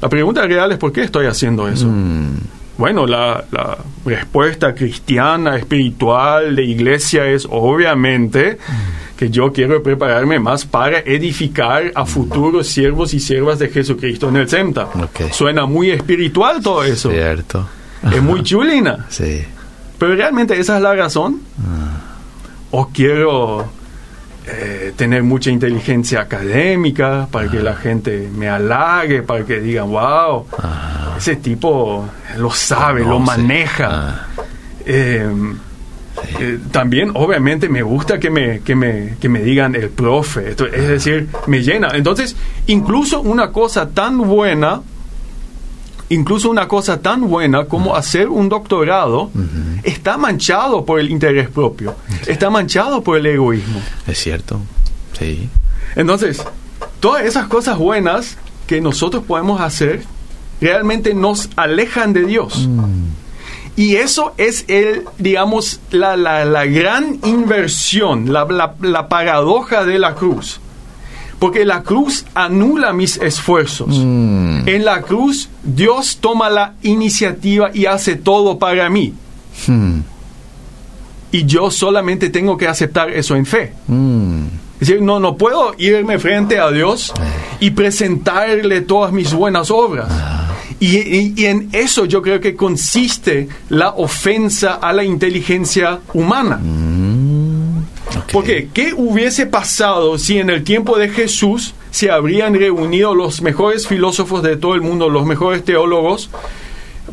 La 0.02 0.10
pregunta 0.10 0.46
real 0.46 0.72
es 0.72 0.78
por 0.78 0.92
qué 0.92 1.02
estoy 1.02 1.28
haciendo 1.28 1.68
eso. 1.68 1.88
Bueno, 2.80 3.06
la, 3.06 3.44
la 3.52 3.78
respuesta 4.06 4.74
cristiana, 4.74 5.58
espiritual, 5.58 6.56
de 6.56 6.64
iglesia 6.64 7.26
es 7.26 7.46
obviamente 7.52 8.58
que 9.18 9.30
yo 9.30 9.52
quiero 9.52 9.84
prepararme 9.84 10.40
más 10.40 10.66
para 10.66 11.00
edificar 11.00 11.92
a 11.94 12.06
futuros 12.06 12.68
siervos 12.70 13.14
y 13.14 13.20
siervas 13.20 13.60
de 13.60 13.68
Jesucristo 13.68 14.30
en 14.30 14.38
el 14.38 14.48
CEMTA. 14.48 14.86
Ok. 14.86 15.30
Suena 15.34 15.66
muy 15.66 15.92
espiritual 15.92 16.64
todo 16.64 16.86
eso. 16.86 17.12
Cierto. 17.12 17.68
Es 18.16 18.22
muy 18.24 18.44
chulina. 18.44 19.06
Sí. 19.10 19.44
Pero 19.98 20.16
realmente 20.16 20.58
esa 20.58 20.78
es 20.78 20.82
la 20.82 20.96
razón. 20.96 21.42
O 22.72 22.88
quiero 22.94 23.70
eh, 24.48 24.94
tener 24.96 25.24
mucha 25.24 25.50
inteligencia 25.52 26.22
académica 26.22 27.28
para 27.30 27.52
que 27.52 27.60
la 27.62 27.76
gente 27.76 28.30
me 28.34 28.48
halague, 28.48 29.22
para 29.22 29.44
que 29.44 29.60
digan, 29.60 29.90
wow, 29.90 30.48
Ah. 30.64 30.99
Ese 31.20 31.36
tipo 31.36 32.06
lo 32.38 32.52
sabe, 32.52 33.02
lo 33.06 33.18
sí. 33.18 33.24
maneja. 33.24 33.90
Ah. 33.92 34.28
Eh, 34.86 35.30
eh, 36.40 36.60
también, 36.72 37.12
obviamente, 37.14 37.70
me 37.70 37.82
gusta 37.82 38.20
que 38.20 38.30
me, 38.30 38.60
que 38.62 38.76
me, 38.76 39.16
que 39.22 39.30
me 39.30 39.42
digan 39.42 39.76
el 39.76 39.90
profe. 39.90 40.50
Esto- 40.50 40.66
es 40.68 40.88
decir, 40.88 41.30
me 41.48 41.62
llena. 41.62 41.90
Entonces, 41.94 42.36
incluso 42.68 43.22
una 43.22 43.52
cosa 43.52 43.90
tan 43.90 44.18
buena, 44.18 44.82
incluso 46.10 46.50
una 46.50 46.68
cosa 46.68 47.02
tan 47.02 47.28
buena 47.28 47.66
como 47.66 47.96
hacer 47.96 48.30
un 48.30 48.50
doctorado, 48.50 49.30
está 49.84 50.18
manchado 50.18 50.84
por 50.84 51.00
el 51.00 51.10
interés 51.12 51.50
propio, 51.50 51.96
está 52.28 52.50
manchado 52.50 53.02
por 53.04 53.18
el 53.18 53.26
egoísmo. 53.28 53.80
Es 54.08 54.18
cierto. 54.18 54.60
Sí. 55.18 55.48
Entonces, 55.96 56.44
todas 57.00 57.26
esas 57.26 57.48
cosas 57.48 57.78
buenas 57.78 58.38
que 58.68 58.82
nosotros 58.82 59.24
podemos 59.24 59.62
hacer 59.62 60.04
realmente 60.62 61.14
nos 61.14 61.50
alejan 61.56 62.14
de 62.14 62.26
Dios. 62.26 62.68
Y 63.76 63.96
eso 63.96 64.34
es 64.38 64.66
el, 64.68 65.06
digamos, 65.18 65.80
la, 65.92 66.18
la, 66.18 66.66
gran 66.66 67.18
inversión, 67.24 68.34
la, 68.34 68.76
la, 68.82 69.08
paradoja 69.08 69.86
de 69.86 69.98
la 69.98 70.16
cruz. 70.16 70.60
Porque 71.40 71.64
la 71.64 71.84
cruz 71.84 72.26
anula 72.34 72.92
mis 72.92 73.16
esfuerzos. 73.16 73.88
Mm. 73.98 74.68
En 74.68 74.84
la 74.84 75.02
cruz 75.02 75.48
Dios 75.64 76.18
toma 76.20 76.50
la 76.50 76.74
iniciativa 76.82 77.72
y 77.74 77.86
hace 77.86 78.18
todo 78.18 78.60
para 78.60 78.90
mí. 78.90 79.14
Hmm. 79.66 80.02
Y 81.32 81.46
yo 81.46 81.72
solamente 81.72 82.30
tengo 82.30 82.58
que 82.58 82.68
aceptar 82.68 83.10
eso 83.12 83.38
en 83.38 83.46
fe. 83.46 83.74
Mm. 83.88 84.44
Es 84.82 84.88
decir, 84.88 85.02
no, 85.02 85.20
no 85.20 85.36
puedo 85.36 85.74
irme 85.78 86.20
frente 86.20 86.60
a 86.60 86.72
Dios 86.72 87.14
eh. 87.18 87.24
y 87.62 87.72
presentarle 87.72 88.82
todas 88.82 89.12
mis 89.12 89.34
buenas 89.34 89.72
obras. 89.72 90.10
Y, 90.80 91.46
en 91.46 91.70
eso 91.74 92.06
yo 92.06 92.22
creo 92.22 92.40
que 92.40 92.56
consiste 92.56 93.50
la 93.70 93.90
ofensa 93.90 94.76
a 94.76 94.94
la 94.94 95.04
inteligencia 95.04 96.00
humana. 96.14 96.58
Mm, 96.58 97.84
Porque, 98.32 98.70
¿qué 98.74 98.94
hubiese 98.96 99.46
pasado 99.46 100.18
si 100.18 100.38
en 100.38 100.50
el 100.50 100.64
tiempo 100.64 100.98
de 100.98 101.10
Jesús 101.10 101.74
se 101.92 102.12
habrían 102.12 102.54
reunido 102.54 103.14
los 103.14 103.42
mejores 103.42 103.88
filósofos 103.88 104.42
de 104.42 104.56
todo 104.56 104.76
el 104.76 104.82
mundo, 104.82 105.10
los 105.10 105.26
mejores 105.26 105.66
teólogos, 105.66 106.30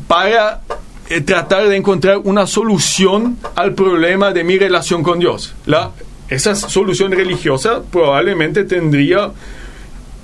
para 0.06 0.60
eh, 1.08 1.20
tratar 1.20 1.68
de 1.68 1.76
encontrar 1.76 2.18
una 2.24 2.46
solución 2.46 3.36
al 3.56 3.74
problema 3.74 4.32
de 4.32 4.44
mi 4.44 4.58
relación 4.58 5.02
con 5.02 5.18
Dios? 5.18 5.54
La, 5.66 5.90
esa 6.28 6.54
solución 6.54 7.12
religiosa 7.12 7.82
probablemente 7.90 8.64
tendría 8.64 9.32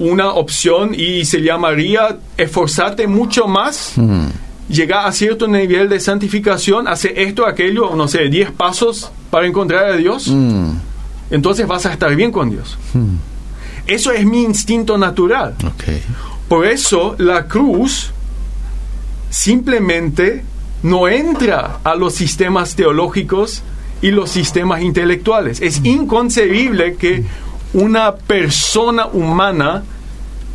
una 0.02 0.30
opción 0.30 0.94
y 0.94 1.24
se 1.24 1.42
llamaría 1.42 2.18
esforzarte 2.36 3.06
mucho 3.06 3.46
más, 3.46 3.92
mm. 3.96 4.26
llegar 4.68 5.06
a 5.06 5.12
cierto 5.12 5.46
nivel 5.46 5.88
de 5.88 6.00
santificación, 6.00 6.88
hacer 6.88 7.18
esto, 7.18 7.46
aquello, 7.46 7.94
no 7.94 8.08
sé, 8.08 8.28
10 8.28 8.50
pasos 8.52 9.12
para 9.30 9.46
encontrar 9.46 9.86
a 9.86 9.96
Dios, 9.96 10.28
mm. 10.28 10.70
entonces 11.30 11.66
vas 11.66 11.86
a 11.86 11.92
estar 11.92 12.14
bien 12.16 12.32
con 12.32 12.50
Dios. 12.50 12.76
Mm. 12.94 13.16
Eso 13.86 14.12
es 14.12 14.24
mi 14.24 14.42
instinto 14.42 14.98
natural. 14.98 15.54
Por 16.48 16.66
eso 16.66 17.14
la 17.18 17.46
cruz 17.46 18.10
simplemente 19.30 20.44
no 20.82 21.08
entra 21.08 21.78
a 21.82 21.94
los 21.94 22.14
sistemas 22.14 22.74
teológicos 22.76 23.62
y 24.02 24.10
los 24.10 24.30
sistemas 24.30 24.82
intelectuales. 24.82 25.60
Es 25.60 25.80
inconcebible 25.84 26.96
que 26.96 27.24
una 27.74 28.14
persona 28.14 29.06
humana 29.06 29.82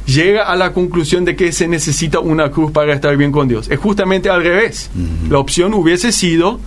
llega 0.06 0.44
a 0.44 0.56
la 0.56 0.74
conclusión 0.74 1.26
de 1.26 1.36
que 1.36 1.52
se 1.52 1.68
necesita 1.68 2.20
una 2.20 2.50
cruz 2.50 2.72
para 2.72 2.94
estar 2.94 3.16
bien 3.18 3.32
con 3.32 3.48
Dios. 3.48 3.70
Es 3.70 3.80
justamente 3.80 4.30
al 4.30 4.44
revés. 4.44 4.90
La 5.30 5.38
opción 5.40 5.74
hubiese 5.74 6.12
sido, 6.12 6.60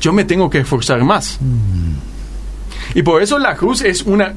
yo 0.00 0.12
me 0.12 0.24
tengo 0.24 0.50
que 0.50 0.58
esforzar 0.58 1.02
más. 1.02 1.38
Y 2.94 3.02
por 3.02 3.22
eso 3.22 3.38
la 3.38 3.56
cruz 3.56 3.80
es 3.82 4.02
una, 4.02 4.34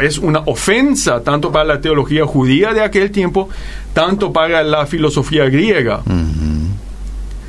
es 0.00 0.18
una 0.18 0.40
ofensa 0.46 1.22
tanto 1.22 1.52
para 1.52 1.64
la 1.66 1.80
teología 1.80 2.24
judía 2.24 2.72
de 2.72 2.82
aquel 2.82 3.10
tiempo, 3.10 3.50
tanto 3.92 4.32
para 4.32 4.62
la 4.62 4.86
filosofía 4.86 5.44
griega. 5.50 6.02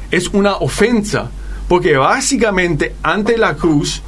Es 0.09 0.27
una 0.29 0.55
ofensa, 0.57 1.31
porque 1.69 1.95
básicamente 1.95 2.95
ante 3.01 3.37
la 3.37 3.55
cruz, 3.55 4.01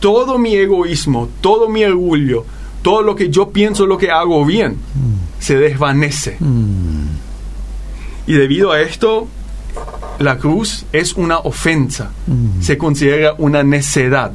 todo 0.00 0.38
mi 0.38 0.54
egoísmo, 0.54 1.30
todo 1.40 1.70
mi 1.70 1.84
orgullo, 1.84 2.44
todo 2.82 3.02
lo 3.02 3.14
que 3.14 3.30
yo 3.30 3.50
pienso, 3.50 3.86
lo 3.86 3.96
que 3.96 4.10
hago 4.10 4.44
bien, 4.44 4.72
mm. 4.72 5.40
se 5.40 5.56
desvanece. 5.56 6.36
Mm. 6.38 7.06
Y 8.26 8.32
debido 8.34 8.72
a 8.72 8.80
esto, 8.80 9.28
la 10.18 10.38
cruz 10.38 10.84
es 10.92 11.14
una 11.14 11.38
ofensa, 11.38 12.10
mm. 12.26 12.60
se 12.60 12.76
considera 12.78 13.34
una 13.38 13.62
necedad. 13.62 14.32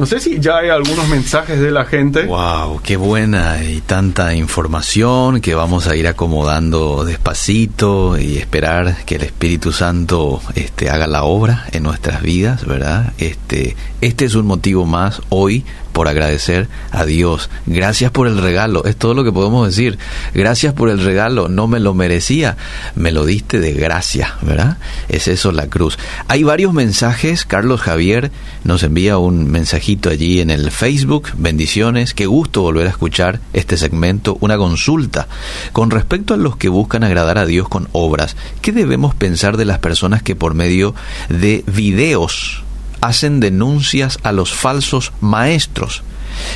No 0.00 0.06
sé 0.06 0.18
si 0.18 0.40
ya 0.40 0.56
hay 0.56 0.70
algunos 0.70 1.06
mensajes 1.08 1.60
de 1.60 1.70
la 1.70 1.84
gente. 1.84 2.24
Wow, 2.24 2.80
qué 2.82 2.96
buena 2.96 3.62
y 3.62 3.82
tanta 3.82 4.34
información 4.34 5.42
que 5.42 5.54
vamos 5.54 5.88
a 5.88 5.94
ir 5.94 6.08
acomodando 6.08 7.04
despacito 7.04 8.18
y 8.18 8.38
esperar 8.38 9.04
que 9.04 9.16
el 9.16 9.24
Espíritu 9.24 9.72
Santo 9.72 10.40
este 10.54 10.88
haga 10.88 11.06
la 11.06 11.24
obra 11.24 11.66
en 11.72 11.82
nuestras 11.82 12.22
vidas, 12.22 12.64
¿verdad? 12.64 13.12
Este 13.18 13.76
este 14.00 14.24
es 14.24 14.34
un 14.34 14.46
motivo 14.46 14.86
más 14.86 15.20
hoy 15.28 15.66
por 15.92 16.08
agradecer 16.08 16.68
a 16.92 17.04
Dios. 17.04 17.50
Gracias 17.66 18.10
por 18.10 18.26
el 18.26 18.38
regalo, 18.38 18.84
es 18.84 18.96
todo 18.96 19.12
lo 19.12 19.24
que 19.24 19.32
podemos 19.32 19.66
decir. 19.66 19.98
Gracias 20.32 20.72
por 20.72 20.88
el 20.88 21.04
regalo, 21.04 21.48
no 21.48 21.66
me 21.66 21.80
lo 21.80 21.92
merecía, 21.92 22.56
me 22.94 23.12
lo 23.12 23.26
diste 23.26 23.60
de 23.60 23.72
gracia, 23.72 24.36
¿verdad? 24.40 24.78
Es 25.08 25.28
eso 25.28 25.52
la 25.52 25.66
cruz. 25.66 25.98
Hay 26.28 26.44
varios 26.44 26.72
mensajes, 26.72 27.44
Carlos 27.44 27.82
Javier 27.82 28.30
nos 28.64 28.82
envía 28.82 29.18
un 29.18 29.50
mensajito 29.50 29.89
allí 30.08 30.40
en 30.40 30.50
el 30.50 30.70
Facebook, 30.70 31.30
bendiciones, 31.36 32.14
qué 32.14 32.26
gusto 32.26 32.62
volver 32.62 32.86
a 32.86 32.90
escuchar 32.90 33.40
este 33.52 33.76
segmento, 33.76 34.38
una 34.40 34.56
consulta. 34.56 35.26
Con 35.72 35.90
respecto 35.90 36.34
a 36.34 36.36
los 36.36 36.56
que 36.56 36.68
buscan 36.68 37.02
agradar 37.02 37.38
a 37.38 37.46
Dios 37.46 37.68
con 37.68 37.88
obras, 37.92 38.36
¿qué 38.62 38.72
debemos 38.72 39.14
pensar 39.14 39.56
de 39.56 39.64
las 39.64 39.78
personas 39.78 40.22
que 40.22 40.36
por 40.36 40.54
medio 40.54 40.94
de 41.28 41.64
videos 41.66 42.62
hacen 43.00 43.40
denuncias 43.40 44.18
a 44.22 44.32
los 44.32 44.52
falsos 44.52 45.12
maestros, 45.20 46.02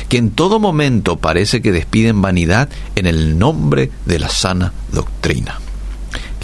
que 0.09 0.17
en 0.17 0.31
todo 0.31 0.59
momento 0.59 1.17
parece 1.17 1.61
que 1.61 1.71
despiden 1.71 2.21
vanidad 2.21 2.69
en 2.95 3.07
el 3.07 3.37
nombre 3.37 3.91
de 4.05 4.19
la 4.19 4.29
sana 4.29 4.71
doctrina. 4.91 5.59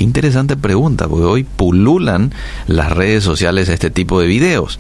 Interesante 0.02 0.58
pregunta, 0.58 1.08
porque 1.08 1.26
hoy 1.26 1.44
pululan 1.44 2.34
las 2.68 2.92
redes 2.92 3.24
sociales 3.24 3.70
este 3.70 3.92
tipo 3.92 4.20
de 4.20 4.28
videos. 4.28 4.80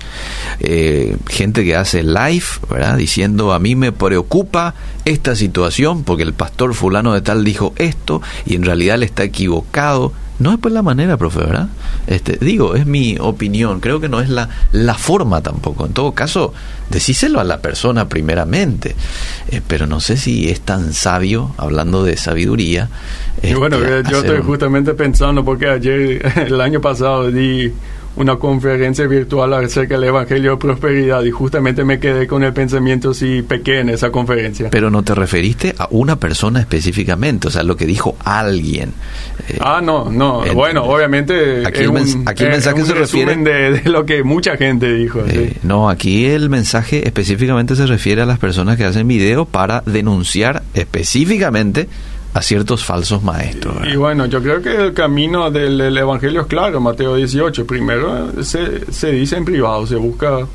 Eh, 0.60 1.15
gente 1.27 1.63
que 1.63 1.75
hace 1.75 2.03
live, 2.03 2.45
¿verdad? 2.69 2.97
Diciendo, 2.97 3.53
a 3.53 3.60
mí 3.60 3.75
me 3.75 3.91
preocupa 3.91 4.73
esta 5.05 5.36
situación 5.36 6.03
porque 6.03 6.23
el 6.23 6.34
pastor 6.34 6.73
fulano 6.73 7.13
de 7.13 7.21
tal 7.21 7.43
dijo 7.43 7.73
esto 7.77 8.21
y 8.45 8.55
en 8.55 8.63
realidad 8.63 8.97
le 8.97 9.05
está 9.05 9.23
equivocado. 9.23 10.12
No 10.41 10.54
es 10.54 10.58
pues 10.60 10.73
la 10.73 10.82
manera, 10.82 11.17
profe, 11.17 11.39
¿verdad? 11.39 11.67
Este, 12.08 12.38
digo, 12.43 12.75
es 12.75 12.88
mi 12.88 13.15
opinión, 13.19 13.80
creo 13.80 13.99
que 13.99 14.10
no 14.10 14.21
es 14.21 14.30
la, 14.30 14.49
la 14.71 14.95
forma 14.95 15.41
tampoco. 15.41 15.86
En 15.86 15.93
todo 15.93 16.13
caso, 16.13 16.51
decíselo 16.89 17.39
a 17.39 17.43
la 17.43 17.60
persona 17.62 18.10
primeramente, 18.10 18.95
eh, 19.49 19.62
pero 19.67 19.86
no 19.86 19.99
sé 19.99 20.17
si 20.17 20.49
es 20.49 20.62
tan 20.62 20.93
sabio, 20.93 21.54
hablando 21.58 22.04
de 22.04 22.17
sabiduría. 22.17 22.89
y 23.43 23.54
bueno, 23.54 23.77
este, 23.77 24.10
yo 24.10 24.21
estoy 24.21 24.41
justamente 24.41 24.95
pensando, 24.95 25.45
porque 25.45 25.67
ayer, 25.67 26.34
el 26.47 26.60
año 26.60 26.82
pasado, 26.82 27.30
di 27.30 27.71
una 28.15 28.36
conferencia 28.36 29.08
virtual 29.08 29.54
acerca 29.54 29.95
del 29.95 30.06
Evangelio 30.06 30.52
de 30.52 30.58
Prosperidad 30.58 31.24
y 31.24 31.32
justamente 31.32 31.84
me 31.84 32.00
quedé 32.00 32.28
con 32.28 32.43
el 32.43 32.54
pensamiento 32.54 33.12
así 33.12 33.41
pequeño 33.41 33.71
en 33.71 33.89
esa 33.89 34.12
conferencia. 34.12 34.69
Pero 34.69 34.91
no 34.91 35.04
te 35.04 35.15
referiste 35.15 35.74
a 35.78 35.88
una 35.91 36.17
persona 36.17 36.60
específicamente, 36.60 37.47
o 37.47 37.52
sea, 37.52 37.63
lo 37.63 37.78
que 37.78 37.86
dijo 37.86 38.15
alguien. 38.24 38.93
Eh, 39.47 39.58
ah, 39.62 39.82
no, 39.82 40.10
no. 40.12 40.43
bueno, 40.54 40.84
obviamente 40.84 41.65
aquí 41.65 41.84
el, 41.84 41.91
mensaje 41.93 42.84
se 42.84 42.93
refiere 42.93 43.36
de, 43.38 43.89
lo 43.89 44.06
que 44.06 44.24
mucha 44.24 44.58
gente 44.58 44.93
dijo. 44.93 45.21
Eh, 45.28 45.58
no, 45.63 45.89
aquí 45.89 46.26
el 46.26 46.50
mensaje 46.50 47.06
específicamente 47.06 47.76
se 47.76 47.86
refiere 47.88 48.21
a 48.21 48.26
las 48.26 48.39
personas 48.39 48.78
que 48.78 48.84
hacen 48.84 49.08
video 49.08 49.45
para 49.45 49.84
denunciar 49.86 50.63
específicamente 50.74 51.88
a 52.33 52.41
ciertos 52.41 52.83
falsos 52.83 53.23
maestros. 53.23 53.75
Y, 53.91 53.95
bueno, 53.95 54.25
yo 54.25 54.41
creo 54.41 54.61
que 54.61 54.73
el 54.73 54.93
camino 54.93 55.51
del, 55.51 55.97
Evangelio 55.97 56.41
es 56.41 56.47
claro, 56.47 56.79
Mateo 56.79 57.15
18. 57.15 57.65
Primero 57.65 58.43
se, 58.43 58.91
se 58.91 59.11
dice 59.11 59.37
en 59.37 59.45
privado, 59.45 59.85
se 59.85 59.95
busca 59.95 60.47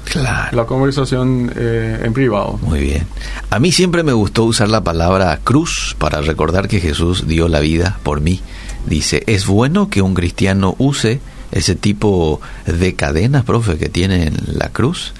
la 0.52 0.64
conversación 0.64 1.52
eh, 1.54 2.00
en 2.02 2.12
privado. 2.12 2.58
Muy 2.62 2.80
bien. 2.80 3.06
A 3.50 3.58
mí 3.58 3.72
siempre 3.72 4.02
me 4.02 4.12
gustó 4.12 4.44
usar 4.44 4.68
la 4.68 4.82
palabra 4.82 5.38
cruz 5.44 5.94
para 5.98 6.20
recordar 6.20 6.68
que 6.68 6.80
Jesús 6.80 7.26
dio 7.26 7.48
la 7.48 7.60
vida 7.60 7.98
por 8.02 8.20
mí. 8.20 8.40
Dice, 8.86 9.22
es 9.26 9.46
bueno 9.46 9.90
que 9.90 10.00
un 10.00 10.14
cristiano 10.14 10.74
use 10.78 11.20
ese 11.52 11.74
tipo 11.74 12.40
de 12.66 12.94
cadenas, 12.94 13.44
profe, 13.44 13.78
que 13.78 13.88
tiene 13.88 14.26
en 14.28 14.36
la 14.52 14.68
cruz. 14.70 15.12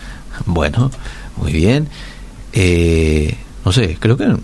Bueno, 0.45 0.91
muy 1.37 1.53
bien. 1.53 1.89
Eh, 2.53 3.37
no 3.65 3.73
sé, 3.73 3.97
creo 4.01 4.17
que 4.17 4.35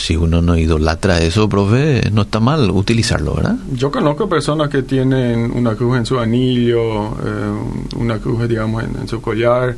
si 0.00 0.16
uno 0.16 0.40
no 0.40 0.56
idolatra 0.56 1.18
eso, 1.18 1.46
profe, 1.46 2.08
no 2.10 2.22
está 2.22 2.40
mal 2.40 2.70
utilizarlo, 2.70 3.34
¿verdad? 3.34 3.56
Yo 3.74 3.90
conozco 3.90 4.30
personas 4.30 4.70
que 4.70 4.82
tienen 4.82 5.52
una 5.52 5.74
cruz 5.74 5.98
en 5.98 6.06
su 6.06 6.18
anillo, 6.18 7.08
eh, 7.22 7.96
una 7.96 8.18
cruz, 8.18 8.48
digamos, 8.48 8.82
en, 8.82 9.06
su 9.06 9.20
collar, 9.20 9.76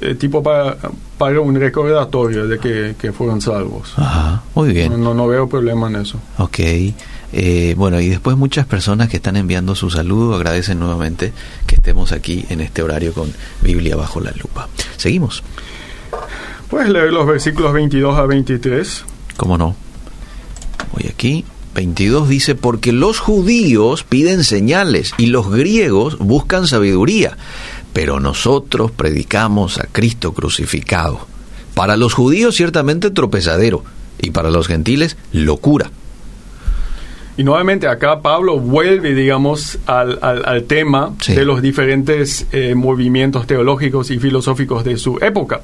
eh, 0.00 0.14
tipo 0.14 0.40
para, 0.40 0.76
para 1.18 1.40
un 1.40 1.56
recordatorio 1.56 2.46
de 2.46 2.94
que, 2.96 3.12
fueron 3.12 3.40
salvos. 3.40 3.92
Ajá, 3.96 4.44
muy 4.54 4.72
bien. 4.72 5.02
No, 5.02 5.12
no, 5.14 5.26
veo 5.26 5.48
problema 5.48 5.88
en 5.88 5.96
eso. 5.96 6.20
Ok. 6.38 6.60
Eh, 7.32 7.74
bueno, 7.76 8.00
y 8.00 8.08
después 8.08 8.36
muchas 8.36 8.66
personas 8.66 9.08
que 9.08 9.16
están 9.16 9.36
enviando 9.36 9.74
su 9.74 9.90
saludo 9.90 10.36
agradecen 10.36 10.78
nuevamente 10.78 11.32
que 11.66 11.74
estemos 11.74 12.12
aquí 12.12 12.46
en 12.50 12.60
este 12.60 12.84
horario 12.84 13.12
con 13.12 13.32
Biblia 13.62 13.96
bajo 13.96 14.20
la 14.20 14.30
lupa. 14.30 14.68
Seguimos. 14.96 15.42
Puedes 16.70 16.88
leer 16.88 17.12
los 17.12 17.26
versículos 17.26 17.72
22 17.72 18.16
a 18.16 18.26
23. 18.26 19.04
¿Cómo 19.36 19.58
no? 19.58 19.74
voy 20.92 21.08
aquí, 21.10 21.44
22 21.74 22.28
dice, 22.28 22.54
porque 22.54 22.92
los 22.92 23.18
judíos 23.18 24.02
piden 24.04 24.44
señales 24.44 25.12
y 25.18 25.26
los 25.26 25.50
griegos 25.50 26.18
buscan 26.18 26.66
sabiduría, 26.66 27.36
pero 27.92 28.18
nosotros 28.20 28.90
predicamos 28.92 29.78
a 29.78 29.86
Cristo 29.90 30.32
crucificado. 30.32 31.26
Para 31.74 31.96
los 31.98 32.14
judíos 32.14 32.56
ciertamente 32.56 33.10
tropezadero 33.10 33.84
y 34.18 34.30
para 34.30 34.50
los 34.50 34.66
gentiles 34.68 35.16
locura. 35.32 35.90
Y 37.36 37.44
nuevamente 37.44 37.86
acá 37.86 38.22
Pablo 38.22 38.58
vuelve, 38.58 39.14
digamos, 39.14 39.78
al, 39.84 40.18
al, 40.22 40.62
tema 40.64 41.12
Sí. 41.20 41.34
de 41.34 41.44
los 41.44 41.60
diferentes 41.60 42.46
eh, 42.52 42.74
movimientos 42.74 43.46
teológicos 43.46 44.10
y 44.10 44.18
filosóficos 44.18 44.84
de 44.84 44.96
su 44.96 45.18
época. 45.20 45.60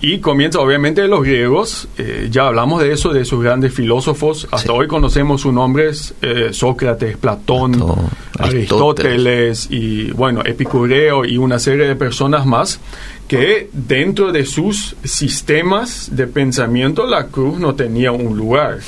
Y 0.00 0.20
comienza 0.20 0.60
obviamente 0.60 1.00
de 1.02 1.08
los 1.08 1.22
griegos, 1.24 1.88
eh, 1.98 2.28
ya 2.30 2.46
hablamos 2.46 2.80
de 2.80 2.92
eso, 2.92 3.12
de 3.12 3.24
sus 3.24 3.42
grandes 3.42 3.74
filósofos, 3.74 4.44
hasta 4.52 4.58
Sí. 4.72 4.78
hoy 4.78 4.86
conocemos 4.86 5.40
sus 5.40 5.52
nombres, 5.52 6.14
eh, 6.22 6.50
Sócrates, 6.52 7.16
Platón, 7.16 7.72
Platón, 7.72 8.08
Aristóteles 8.38 9.66
y 9.70 10.12
bueno, 10.12 10.42
Epicureo 10.44 11.24
y 11.24 11.36
una 11.36 11.58
serie 11.58 11.88
de 11.88 11.96
personas 11.96 12.46
más 12.46 12.78
que 13.26 13.70
dentro 13.72 14.30
de 14.30 14.46
sus 14.46 14.94
sistemas 15.02 16.10
de 16.12 16.28
pensamiento 16.28 17.04
la 17.06 17.26
cruz 17.26 17.58
no 17.58 17.74
tenía 17.74 18.12
un 18.12 18.36
lugar. 18.36 18.78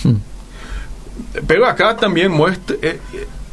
Pero 1.47 1.67
acá 1.67 1.97
también 1.97 2.31
muestra, 2.31 2.77
eh, 2.83 2.99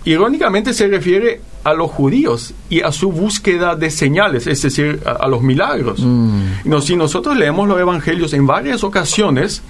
irónicamente 0.05 0.73
se 0.73 0.87
refiere 0.87 1.41
a 1.67 1.73
los 1.73 1.91
judíos 1.91 2.53
y 2.69 2.81
a 2.81 2.93
su 2.93 3.11
búsqueda 3.11 3.75
de 3.75 3.91
señales, 3.91 4.47
es 4.47 4.61
decir, 4.61 5.01
a, 5.05 5.11
a 5.11 5.27
los 5.27 5.41
milagros. 5.41 5.99
No, 5.99 6.81
si 6.81 6.95
nosotros 6.95 7.35
leemos 7.35 7.67
los 7.67 7.77
evangelios 7.77 8.31
en 8.31 8.47
varias 8.47 8.85
ocasiones, 8.85 9.61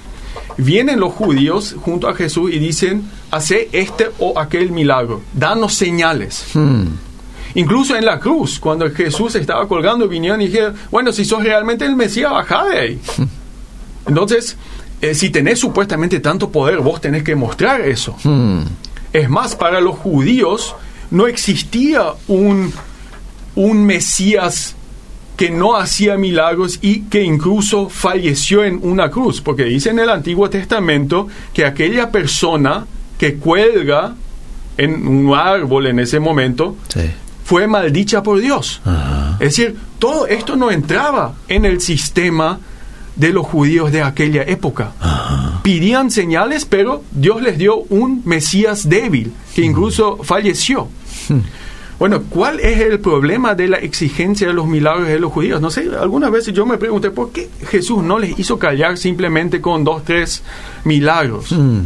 vienen 0.57 0.99
los 0.99 1.13
judíos 1.13 1.75
junto 1.81 2.07
a 2.07 2.13
Jesús 2.13 2.51
y 2.53 2.59
dicen, 2.59 3.09
hace 3.31 3.69
este 3.71 4.11
o 4.19 4.39
aquel 4.39 4.71
milagro, 4.71 5.21
danos 5.33 5.73
señales. 5.73 6.45
Hmm. 6.53 6.85
Incluso 7.55 7.95
en 7.95 8.05
la 8.05 8.19
cruz, 8.19 8.59
cuando 8.59 8.87
Jesús 8.91 9.33
estaba 9.33 9.67
colgando, 9.67 10.07
vinieron 10.07 10.39
y 10.41 10.47
dijeron, 10.47 10.75
bueno, 10.91 11.11
si 11.11 11.25
sos 11.25 11.43
realmente 11.43 11.83
el 11.83 11.95
Mesías, 11.95 12.31
bajá 12.31 12.65
de 12.65 12.79
ahí. 12.79 12.99
Entonces, 14.05 14.55
eh, 15.01 15.15
si 15.15 15.31
tenés 15.31 15.59
supuestamente 15.59 16.19
tanto 16.19 16.51
poder, 16.51 16.77
vos 16.79 17.01
tenés 17.01 17.23
que 17.23 17.35
mostrar 17.35 17.81
eso. 17.81 18.15
Hmm. 18.23 18.61
Es 19.11 19.27
más, 19.31 19.55
para 19.55 19.81
los 19.81 19.95
judíos 19.95 20.75
no 21.11 21.27
existía 21.27 22.03
un, 22.27 22.71
un 23.55 23.85
Mesías 23.85 24.75
que 25.35 25.49
no 25.51 25.75
hacía 25.75 26.17
milagros 26.17 26.79
y 26.81 27.01
que 27.01 27.21
incluso 27.23 27.89
falleció 27.89 28.63
en 28.63 28.79
una 28.81 29.11
cruz, 29.11 29.39
porque 29.41 29.65
dice 29.65 29.91
en 29.91 29.99
el 29.99 30.09
Antiguo 30.09 30.49
Testamento 30.49 31.27
que 31.53 31.63
aquella 31.65 32.11
persona 32.11 32.85
que 33.19 33.35
cuelga 33.35 34.15
en 34.77 35.07
un 35.07 35.35
árbol 35.35 35.87
en 35.87 35.99
ese 35.99 36.19
momento 36.19 36.75
Sí. 36.87 37.01
fue 37.45 37.67
maldicha 37.67 38.23
por 38.23 38.39
Dios. 38.39 38.81
Ajá. 38.83 39.37
Es 39.39 39.55
decir, 39.57 39.75
todo 39.99 40.25
esto 40.27 40.55
no 40.55 40.71
entraba 40.71 41.33
en 41.47 41.65
el 41.65 41.81
sistema 41.81 42.59
de 43.15 43.29
los 43.33 43.45
judíos 43.47 43.91
de 43.91 44.01
aquella 44.03 44.43
época. 44.43 44.91
Pidían 45.63 46.11
señales, 46.11 46.65
pero 46.65 47.03
Dios 47.11 47.41
les 47.41 47.57
dio 47.57 47.77
un 47.89 48.21
Mesías 48.25 48.87
débil, 48.89 49.33
que 49.57 49.63
incluso 49.63 50.17
falleció. 50.17 50.87
Bueno, 51.97 52.21
¿cuál 52.29 52.59
es 52.59 52.79
el 52.79 52.99
problema 52.99 53.55
de 53.55 53.67
la 53.67 53.77
exigencia 53.77 54.45
de 54.45 54.53
los 54.53 54.67
milagros 54.67 55.07
de 55.07 55.19
los 55.19 55.31
judíos? 55.33 55.59
No 55.59 55.71
sé, 55.71 55.89
algunas 55.99 56.29
veces 56.29 56.53
yo 56.53 56.63
me 56.67 56.77
pregunté, 56.77 57.09
¿por 57.09 57.31
qué 57.31 57.49
Jesús 57.67 58.03
no 58.03 58.19
les 58.19 58.37
hizo 58.37 58.59
callar 58.59 58.99
simplemente 58.99 59.59
con 59.59 59.83
dos, 59.83 60.05
tres 60.05 60.43
milagros? 60.83 61.51
Hmm. 61.51 61.85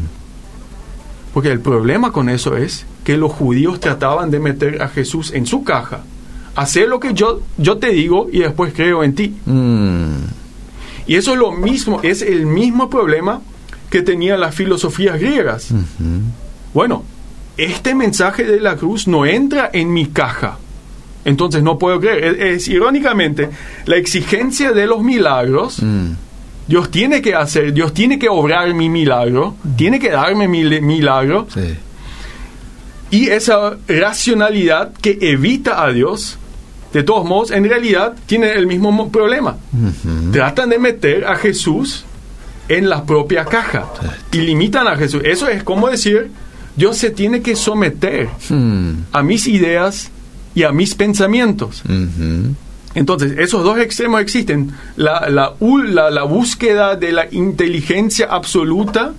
Porque 1.33 1.49
el 1.49 1.61
problema 1.61 2.11
con 2.11 2.27
eso 2.27 2.57
es 2.57 2.85
que 3.05 3.15
los 3.15 3.31
judíos 3.31 3.79
trataban 3.79 4.31
de 4.31 4.41
meter 4.41 4.81
a 4.81 4.89
Jesús 4.89 5.31
en 5.31 5.45
su 5.45 5.63
caja. 5.63 6.01
Hacer 6.55 6.89
lo 6.89 6.99
que 6.99 7.13
yo, 7.13 7.39
yo 7.57 7.77
te 7.77 7.91
digo 7.91 8.27
y 8.29 8.39
después 8.39 8.73
creo 8.75 9.01
en 9.05 9.15
ti. 9.15 9.33
Hmm. 9.45 10.25
Y 11.07 11.15
eso 11.15 11.31
es 11.31 11.39
lo 11.39 11.53
mismo, 11.53 12.01
es 12.03 12.21
el 12.21 12.45
mismo 12.45 12.89
problema 12.89 13.39
que 13.89 14.01
tenían 14.01 14.41
las 14.41 14.53
filosofías 14.55 15.17
griegas. 15.17 15.69
Bueno, 16.73 17.05
este 17.57 17.93
mensaje 17.95 18.43
de 18.43 18.59
la 18.59 18.75
cruz 18.75 19.07
no 19.07 19.25
entra 19.25 19.69
en 19.73 19.91
mi 19.93 20.07
caja. 20.07 20.57
Entonces 21.25 21.61
no 21.61 21.77
puedo 21.77 21.99
creer. 21.99 22.23
Es, 22.23 22.39
es, 22.39 22.67
irónicamente 22.67 23.49
la 23.85 23.97
exigencia 23.97 24.71
de 24.71 24.87
los 24.87 25.03
milagros. 25.03 25.81
Hmm. 25.81 26.13
Dios 26.67 26.89
tiene 26.89 27.21
que 27.21 27.35
hacer, 27.35 27.73
Dios 27.73 27.93
tiene 27.93 28.17
que 28.17 28.29
obrar 28.29 28.73
mi 28.73 28.87
milagro, 28.89 29.55
tiene 29.75 29.99
que 29.99 30.09
darme 30.09 30.47
mi 30.47 30.63
milagro. 30.81 31.47
Sí. 31.53 31.75
Y 33.09 33.27
esa 33.27 33.75
racionalidad 33.87 34.93
que 34.93 35.17
evita 35.21 35.83
a 35.83 35.91
Dios, 35.91 36.37
de 36.93 37.03
todos 37.03 37.25
modos, 37.25 37.51
en 37.51 37.65
realidad 37.67 38.15
tiene 38.25 38.51
el 38.53 38.67
mismo 38.67 38.91
mo- 38.91 39.11
problema. 39.11 39.57
Tratan 40.31 40.69
de 40.69 40.79
meter 40.79 41.25
a 41.25 41.35
Jesús 41.35 42.05
en 42.69 42.89
la 42.89 43.03
propia 43.03 43.43
caja 43.45 43.87
y 44.31 44.37
limitan 44.37 44.87
a 44.87 44.95
Jesús. 44.95 45.21
Eso 45.25 45.49
es 45.49 45.63
como 45.63 45.89
decir, 45.89 46.31
Dios 46.75 46.97
se 46.97 47.09
tiene 47.11 47.41
que 47.41 47.55
someter 47.55 48.29
Hmm. 48.49 49.03
a 49.11 49.21
mis 49.23 49.47
ideas 49.47 50.09
y 50.55 50.63
a 50.63 50.71
mis 50.71 50.95
pensamientos. 50.95 51.83
Entonces, 52.93 53.33
esos 53.37 53.63
dos 53.63 53.77
extremos 53.79 54.21
existen. 54.21 54.71
La, 54.97 55.29
la, 55.29 55.55
ul- 55.59 55.89
la- 55.93 56.09
la 56.09 56.23
búsqueda 56.23 56.95
de 56.97 57.11
la 57.13 57.25
inteligencia 57.31 58.27
absoluta, 58.29 59.13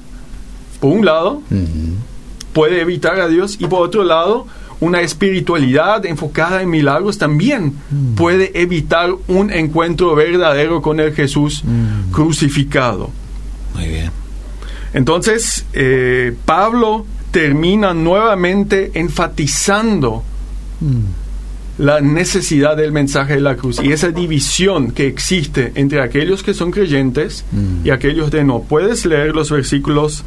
por 0.81 0.93
un 0.93 1.05
lado, 1.07 1.43
puede 2.53 2.81
evitar 2.83 3.19
a 3.21 3.29
Dios, 3.29 3.57
y 3.61 3.67
por 3.67 3.81
otro 3.87 4.05
lado, 4.05 4.47
una 4.81 5.01
espiritualidad 5.01 6.05
enfocada 6.07 6.61
en 6.61 6.69
milagros 6.69 7.17
también 7.17 7.75
puede 8.17 8.61
evitar 8.61 9.11
un 9.29 9.51
encuentro 9.53 10.15
verdadero 10.15 10.83
con 10.83 11.01
el 11.01 11.15
Jesús 11.15 11.63
crucificado. 12.11 13.11
Muy 13.75 13.87
bien. 13.89 14.11
Entonces, 14.93 15.65
eh, 15.73 16.35
Pablo 16.45 17.07
termina 17.33 17.95
nuevamente 17.95 18.93
enfatizando 18.95 20.23
la 21.79 22.01
necesidad 22.01 22.77
del 22.77 22.93
mensaje 22.93 23.35
de 23.35 23.41
la 23.41 23.57
cruz 23.57 23.81
y 23.83 23.93
esa 23.93 24.11
división 24.11 24.93
que 24.93 25.07
existe 25.07 25.73
entre 25.75 26.03
aquellos 26.03 26.43
que 26.43 26.55
son 26.55 26.71
creyentes 26.71 27.45
y 27.83 27.91
aquellos 27.91 28.31
de 28.31 28.45
no. 28.45 28.61
Puedes 28.61 29.07
leer 29.07 29.35
los 29.35 29.51
versículos 29.51 30.25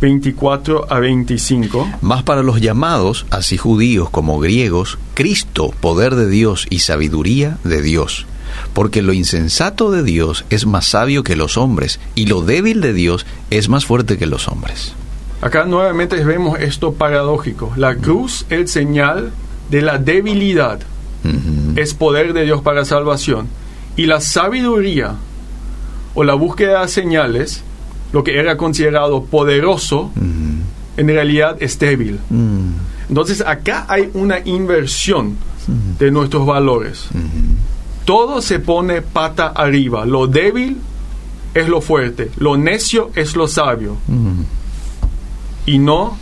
24 0.00 0.92
a 0.92 0.98
25. 0.98 1.88
Más 2.02 2.24
para 2.24 2.42
los 2.42 2.60
llamados, 2.60 3.26
así 3.30 3.56
judíos 3.56 4.10
como 4.10 4.38
griegos, 4.40 4.98
Cristo, 5.14 5.72
poder 5.80 6.16
de 6.16 6.28
Dios 6.28 6.66
y 6.70 6.80
sabiduría 6.80 7.58
de 7.64 7.82
Dios. 7.82 8.26
Porque 8.74 9.02
lo 9.02 9.12
insensato 9.12 9.90
de 9.90 10.02
Dios 10.02 10.44
es 10.50 10.66
más 10.66 10.86
sabio 10.86 11.22
que 11.22 11.36
los 11.36 11.56
hombres, 11.56 12.00
y 12.14 12.26
lo 12.26 12.42
débil 12.42 12.80
de 12.80 12.92
Dios 12.92 13.26
es 13.50 13.68
más 13.68 13.86
fuerte 13.86 14.18
que 14.18 14.26
los 14.26 14.48
hombres. 14.48 14.94
Acá 15.40 15.64
nuevamente 15.64 16.22
vemos 16.24 16.58
esto 16.58 16.92
paradójico. 16.92 17.72
La 17.76 17.94
cruz 17.94 18.44
es 18.50 18.70
señal 18.70 19.30
de 19.70 19.82
la 19.82 19.98
debilidad. 19.98 20.80
Es 21.76 21.94
poder 21.94 22.32
de 22.32 22.44
Dios 22.44 22.62
para 22.62 22.84
salvación. 22.84 23.48
Y 23.96 24.06
la 24.06 24.20
sabiduría 24.20 25.14
o 26.14 26.24
la 26.24 26.34
búsqueda 26.34 26.82
de 26.82 26.88
señales, 26.88 27.62
lo 28.12 28.24
que 28.24 28.38
era 28.38 28.56
considerado 28.56 29.24
poderoso, 29.24 30.10
en 30.96 31.06
realidad 31.06 31.56
es 31.60 31.78
débil. 31.78 32.18
Mm. 32.30 32.70
Entonces 33.08 33.42
acá 33.46 33.86
hay 33.88 34.10
una 34.14 34.40
inversión 34.40 35.36
de 35.98 36.10
nuestros 36.10 36.46
valores. 36.46 37.08
Todo 38.04 38.40
se 38.40 38.58
pone 38.58 39.02
pata 39.02 39.48
arriba. 39.48 40.06
Lo 40.06 40.26
débil 40.26 40.78
es 41.54 41.68
lo 41.68 41.80
fuerte. 41.80 42.30
Lo 42.38 42.56
necio 42.56 43.10
es 43.14 43.36
lo 43.36 43.46
sabio. 43.46 43.96
Mm. 45.68 45.74
Y 45.74 45.78
no 45.78 46.16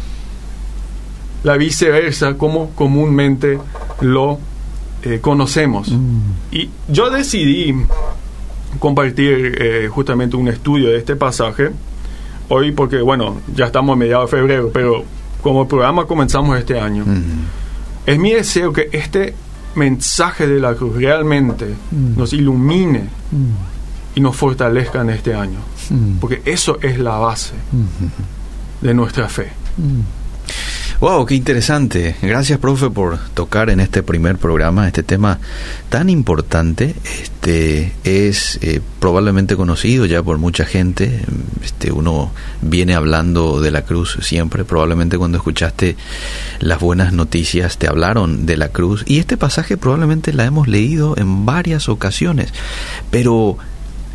la 1.46 1.56
viceversa 1.56 2.35
como 2.35 2.70
comúnmente 2.70 3.59
lo 4.00 4.38
eh, 5.02 5.20
conocemos. 5.20 5.92
Y 6.50 6.68
yo 6.88 7.11
decidí 7.11 7.72
compartir 8.80 9.56
eh, 9.61 9.88
justamente 9.88 10.37
un 10.37 10.48
estudio 10.48 10.88
de 10.88 10.98
este 10.98 11.14
pasaje 11.14 11.70
hoy 12.48 12.72
porque, 12.72 13.00
bueno, 13.00 13.37
ya 13.54 13.66
estamos 13.66 13.94
a 13.94 13.96
mediados 13.96 14.30
de 14.30 14.37
febrero, 14.37 14.70
pero 14.72 15.04
como 15.42 15.62
el 15.62 15.68
programa 15.68 16.06
comenzamos 16.06 16.59
este 16.59 16.80
año, 16.80 17.04
es 18.04 18.18
mi 18.18 18.32
deseo 18.32 18.72
que 18.72 18.88
este 18.92 19.35
mensaje 19.76 20.48
de 20.48 20.59
la 20.59 20.74
cruz 20.74 20.96
realmente 20.96 21.74
nos 22.16 22.32
ilumine 22.32 23.04
y 24.16 24.20
nos 24.20 24.35
fortalezca 24.35 25.02
en 25.02 25.11
este 25.11 25.35
año, 25.35 25.59
porque 26.20 26.42
eso 26.44 26.78
es 26.82 26.98
la 26.98 27.18
base 27.18 27.54
de 28.80 28.94
nuestra 28.94 29.28
fe. 29.28 29.52
Wow, 30.98 31.26
qué 31.26 31.34
interesante. 31.34 32.16
Gracias, 32.22 32.58
profe, 32.58 32.88
por 32.88 33.18
tocar 33.34 33.68
en 33.68 33.80
este 33.80 34.02
primer 34.02 34.38
programa 34.38 34.86
este 34.86 35.02
tema 35.02 35.38
tan 35.90 36.08
importante. 36.08 36.94
Este 37.04 37.92
es 38.04 38.58
eh, 38.62 38.80
probablemente 38.98 39.56
conocido 39.56 40.06
ya 40.06 40.22
por 40.22 40.38
mucha 40.38 40.64
gente. 40.64 41.20
Este 41.62 41.92
uno 41.92 42.32
viene 42.62 42.94
hablando 42.94 43.60
de 43.60 43.72
la 43.72 43.82
cruz 43.82 44.16
siempre. 44.22 44.64
Probablemente 44.64 45.18
cuando 45.18 45.36
escuchaste 45.36 45.96
las 46.60 46.80
buenas 46.80 47.12
noticias 47.12 47.76
te 47.76 47.88
hablaron 47.88 48.46
de 48.46 48.56
la 48.56 48.70
cruz 48.70 49.04
y 49.06 49.18
este 49.18 49.36
pasaje 49.36 49.76
probablemente 49.76 50.32
la 50.32 50.46
hemos 50.46 50.66
leído 50.66 51.14
en 51.18 51.44
varias 51.44 51.90
ocasiones. 51.90 52.54
Pero 53.10 53.58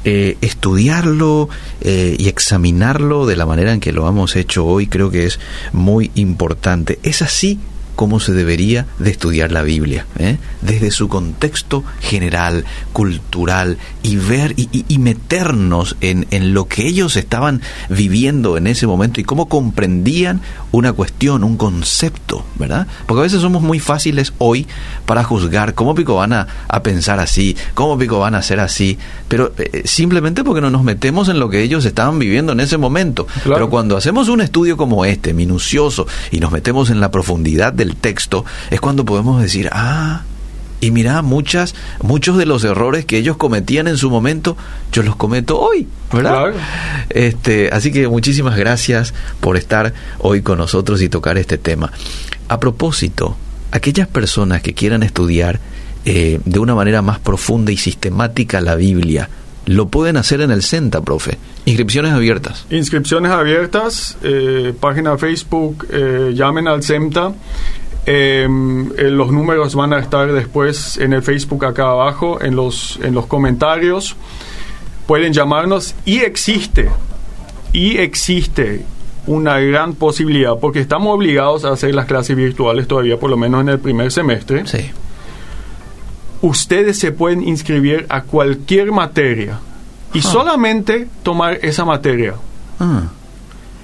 eh, 0.03 0.37
estudiarlo 0.41 1.49
eh, 1.81 2.15
y 2.17 2.27
examinarlo 2.27 3.25
de 3.25 3.35
la 3.35 3.45
manera 3.45 3.73
en 3.73 3.79
que 3.79 3.91
lo 3.91 4.07
hemos 4.07 4.35
hecho 4.35 4.65
hoy 4.65 4.87
creo 4.87 5.11
que 5.11 5.25
es 5.25 5.39
muy 5.73 6.11
importante. 6.15 6.99
Es 7.03 7.21
así 7.21 7.59
cómo 7.95 8.19
se 8.19 8.33
debería 8.33 8.85
de 8.99 9.11
estudiar 9.11 9.51
la 9.51 9.61
Biblia, 9.61 10.05
¿eh? 10.17 10.37
desde 10.61 10.91
su 10.91 11.07
contexto 11.07 11.83
general, 11.99 12.65
cultural, 12.93 13.77
y 14.03 14.17
ver 14.17 14.53
y, 14.57 14.97
meternos 14.97 15.95
en, 16.01 16.27
en, 16.31 16.53
lo 16.53 16.67
que 16.67 16.85
ellos 16.85 17.15
estaban 17.15 17.61
viviendo 17.89 18.57
en 18.57 18.67
ese 18.67 18.87
momento 18.87 19.19
y 19.19 19.23
cómo 19.23 19.47
comprendían 19.47 20.41
una 20.71 20.93
cuestión, 20.93 21.43
un 21.43 21.57
concepto, 21.57 22.45
¿verdad? 22.55 22.87
Porque 23.05 23.19
a 23.19 23.23
veces 23.23 23.41
somos 23.41 23.61
muy 23.61 23.79
fáciles 23.79 24.33
hoy 24.37 24.67
para 25.05 25.23
juzgar 25.23 25.73
cómo 25.73 25.95
pico 25.95 26.15
van 26.15 26.33
a, 26.33 26.47
pensar 26.83 27.19
así, 27.19 27.55
cómo 27.73 27.97
pico 27.97 28.19
van 28.19 28.35
a 28.35 28.39
hacer 28.39 28.59
así, 28.59 28.97
pero 29.27 29.53
eh, 29.57 29.83
simplemente 29.85 30.43
porque 30.43 30.61
no 30.61 30.69
nos 30.69 30.83
metemos 30.83 31.29
en 31.29 31.39
lo 31.39 31.49
que 31.49 31.61
ellos 31.61 31.85
estaban 31.85 32.19
viviendo 32.19 32.53
en 32.53 32.59
ese 32.59 32.77
momento. 32.77 33.27
Pero 33.43 33.69
cuando 33.69 33.97
hacemos 33.97 34.29
un 34.29 34.41
estudio 34.41 34.77
como 34.77 35.05
este, 35.05 35.33
minucioso, 35.33 36.07
y 36.31 36.39
nos 36.39 36.51
metemos 36.51 36.89
en 36.89 36.99
la 36.99 37.11
profundidad 37.11 37.73
del 37.81 37.95
texto, 37.95 38.45
es 38.69 38.79
cuando 38.79 39.05
podemos 39.05 39.41
decir, 39.41 39.69
ah, 39.71 40.21
y 40.79 40.89
mira, 40.89 41.21
muchas, 41.21 41.75
muchos 42.01 42.37
de 42.37 42.45
los 42.45 42.63
errores 42.63 43.05
que 43.05 43.17
ellos 43.17 43.37
cometían 43.37 43.87
en 43.87 43.97
su 43.97 44.09
momento, 44.09 44.57
yo 44.91 45.03
los 45.03 45.15
cometo 45.15 45.59
hoy, 45.59 45.87
¿verdad? 46.11 46.53
Este, 47.09 47.69
así 47.71 47.91
que 47.91 48.07
muchísimas 48.07 48.57
gracias 48.57 49.13
por 49.39 49.57
estar 49.57 49.93
hoy 50.17 50.41
con 50.41 50.57
nosotros 50.57 51.01
y 51.01 51.09
tocar 51.09 51.37
este 51.37 51.57
tema. 51.57 51.91
A 52.47 52.59
propósito, 52.59 53.37
aquellas 53.71 54.07
personas 54.07 54.61
que 54.61 54.73
quieran 54.73 55.03
estudiar 55.03 55.59
eh, 56.03 56.39
de 56.45 56.59
una 56.59 56.73
manera 56.73 57.03
más 57.03 57.19
profunda 57.19 57.71
y 57.71 57.77
sistemática 57.77 58.59
la 58.59 58.75
Biblia, 58.75 59.29
lo 59.65 59.87
pueden 59.87 60.17
hacer 60.17 60.41
en 60.41 60.51
el 60.51 60.63
CENTA, 60.63 61.01
profe. 61.01 61.37
Inscripciones 61.65 62.13
abiertas. 62.13 62.65
Inscripciones 62.69 63.31
abiertas, 63.31 64.17
eh, 64.23 64.73
página 64.79 65.17
Facebook, 65.17 65.87
eh, 65.91 66.31
llamen 66.33 66.67
al 66.67 66.83
CENTA. 66.83 67.33
Em, 68.05 68.91
eh, 68.97 69.11
los 69.11 69.31
números 69.31 69.75
van 69.75 69.93
a 69.93 69.99
estar 69.99 70.31
después 70.31 70.97
en 70.97 71.13
el 71.13 71.21
Facebook 71.21 71.65
acá 71.65 71.91
abajo, 71.91 72.41
en 72.41 72.55
los, 72.55 72.99
en 73.03 73.13
los 73.13 73.27
comentarios. 73.27 74.15
Pueden 75.05 75.33
llamarnos 75.33 75.93
y 76.05 76.19
existe, 76.19 76.89
y 77.73 77.97
existe 77.97 78.83
una 79.27 79.59
gran 79.59 79.93
posibilidad, 79.93 80.57
porque 80.59 80.79
estamos 80.79 81.15
obligados 81.15 81.63
a 81.63 81.71
hacer 81.71 81.93
las 81.93 82.07
clases 82.07 82.35
virtuales 82.35 82.87
todavía, 82.87 83.19
por 83.19 83.29
lo 83.29 83.37
menos 83.37 83.61
en 83.61 83.69
el 83.69 83.79
primer 83.79 84.11
semestre. 84.11 84.65
Sí. 84.65 84.89
Ustedes 86.41 86.97
se 86.97 87.11
pueden 87.11 87.47
inscribir 87.47 88.05
a 88.09 88.23
cualquier 88.23 88.91
materia 88.91 89.59
y 90.13 90.19
ah. 90.19 90.23
solamente 90.23 91.07
tomar 91.23 91.59
esa 91.61 91.85
materia. 91.85 92.35
Ah. 92.79 93.03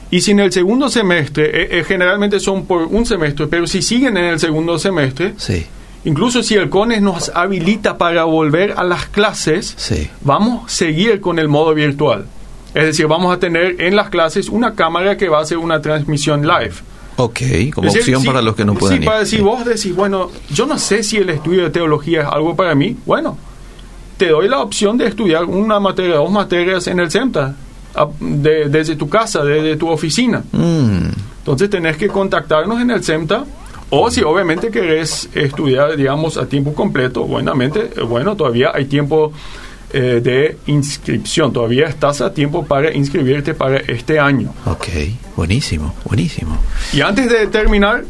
Y 0.09 0.21
si 0.21 0.31
en 0.31 0.39
el 0.39 0.51
segundo 0.51 0.89
semestre, 0.89 1.45
eh, 1.45 1.79
eh, 1.79 1.83
generalmente 1.83 2.39
son 2.39 2.65
por 2.65 2.83
un 2.83 3.05
semestre, 3.05 3.47
pero 3.47 3.67
si 3.67 3.81
siguen 3.81 4.17
en 4.17 4.25
el 4.25 4.39
segundo 4.39 4.79
semestre, 4.79 5.33
sí. 5.37 5.65
incluso 6.05 6.41
si 6.43 6.55
el 6.55 6.69
CONES 6.69 7.01
nos 7.01 7.29
habilita 7.29 7.97
para 7.97 8.23
volver 8.23 8.73
a 8.77 8.83
las 8.83 9.07
clases, 9.07 9.73
sí. 9.77 10.09
vamos 10.21 10.65
a 10.65 10.69
seguir 10.69 11.19
con 11.19 11.39
el 11.39 11.49
modo 11.49 11.73
virtual. 11.73 12.25
Es 12.73 12.85
decir, 12.85 13.07
vamos 13.07 13.35
a 13.35 13.39
tener 13.39 13.81
en 13.81 13.95
las 13.95 14.09
clases 14.09 14.49
una 14.49 14.75
cámara 14.75 15.17
que 15.17 15.29
va 15.29 15.39
a 15.39 15.41
hacer 15.41 15.57
una 15.57 15.81
transmisión 15.81 16.47
live. 16.47 16.75
Ok, 17.17 17.39
como 17.73 17.89
opción 17.89 18.23
para 18.23 18.41
los 18.41 18.55
que 18.55 18.63
no 18.63 18.75
pueden 18.75 18.99
sí, 18.99 19.05
Para, 19.05 19.25
si 19.25 19.39
vos 19.39 19.65
decís, 19.65 19.95
bueno, 19.95 20.29
yo 20.51 20.65
no 20.67 20.77
sé 20.77 21.01
si 21.01 21.17
el 21.17 21.29
estudio 21.31 21.63
de 21.63 21.69
teología 21.71 22.21
es 22.21 22.27
algo 22.27 22.55
para 22.55 22.75
mí, 22.75 22.95
bueno, 23.05 23.37
te 24.17 24.29
doy 24.29 24.47
la 24.47 24.59
opción 24.59 24.97
de 24.97 25.07
estudiar 25.07 25.45
una 25.45 25.79
materia, 25.79 26.15
dos 26.15 26.31
materias 26.31 26.87
en 26.87 26.99
el 26.99 27.11
CEMTA 27.11 27.55
desde 28.19 28.95
tu 28.95 29.09
casa, 29.09 29.43
desde 29.43 29.75
tu 29.77 29.89
oficina. 29.89 30.43
Mm. 30.51 31.09
Entonces 31.39 31.69
tenés 31.69 31.97
que 31.97 32.07
contactarnos 32.07 32.79
en 32.81 32.91
el 32.91 33.03
CEMTA 33.03 33.45
o 33.89 34.11
si 34.11 34.21
obviamente 34.21 34.69
querés 34.69 35.29
estudiar, 35.33 35.95
digamos, 35.95 36.37
a 36.37 36.45
tiempo 36.45 36.73
completo, 36.73 37.23
buenamente, 37.23 37.89
bueno, 38.03 38.35
todavía 38.35 38.71
hay 38.73 38.85
tiempo 38.85 39.31
eh, 39.93 40.19
de 40.21 40.57
inscripción, 40.67 41.53
todavía 41.53 41.85
estás 41.87 42.21
a 42.21 42.33
tiempo 42.33 42.65
para 42.65 42.93
inscribirte 42.93 43.53
para 43.53 43.77
este 43.77 44.19
año. 44.19 44.53
Ok, 44.65 44.87
buenísimo, 45.35 45.95
buenísimo. 46.05 46.57
Y 46.93 47.01
antes 47.01 47.29
de 47.29 47.47
terminar, 47.47 48.03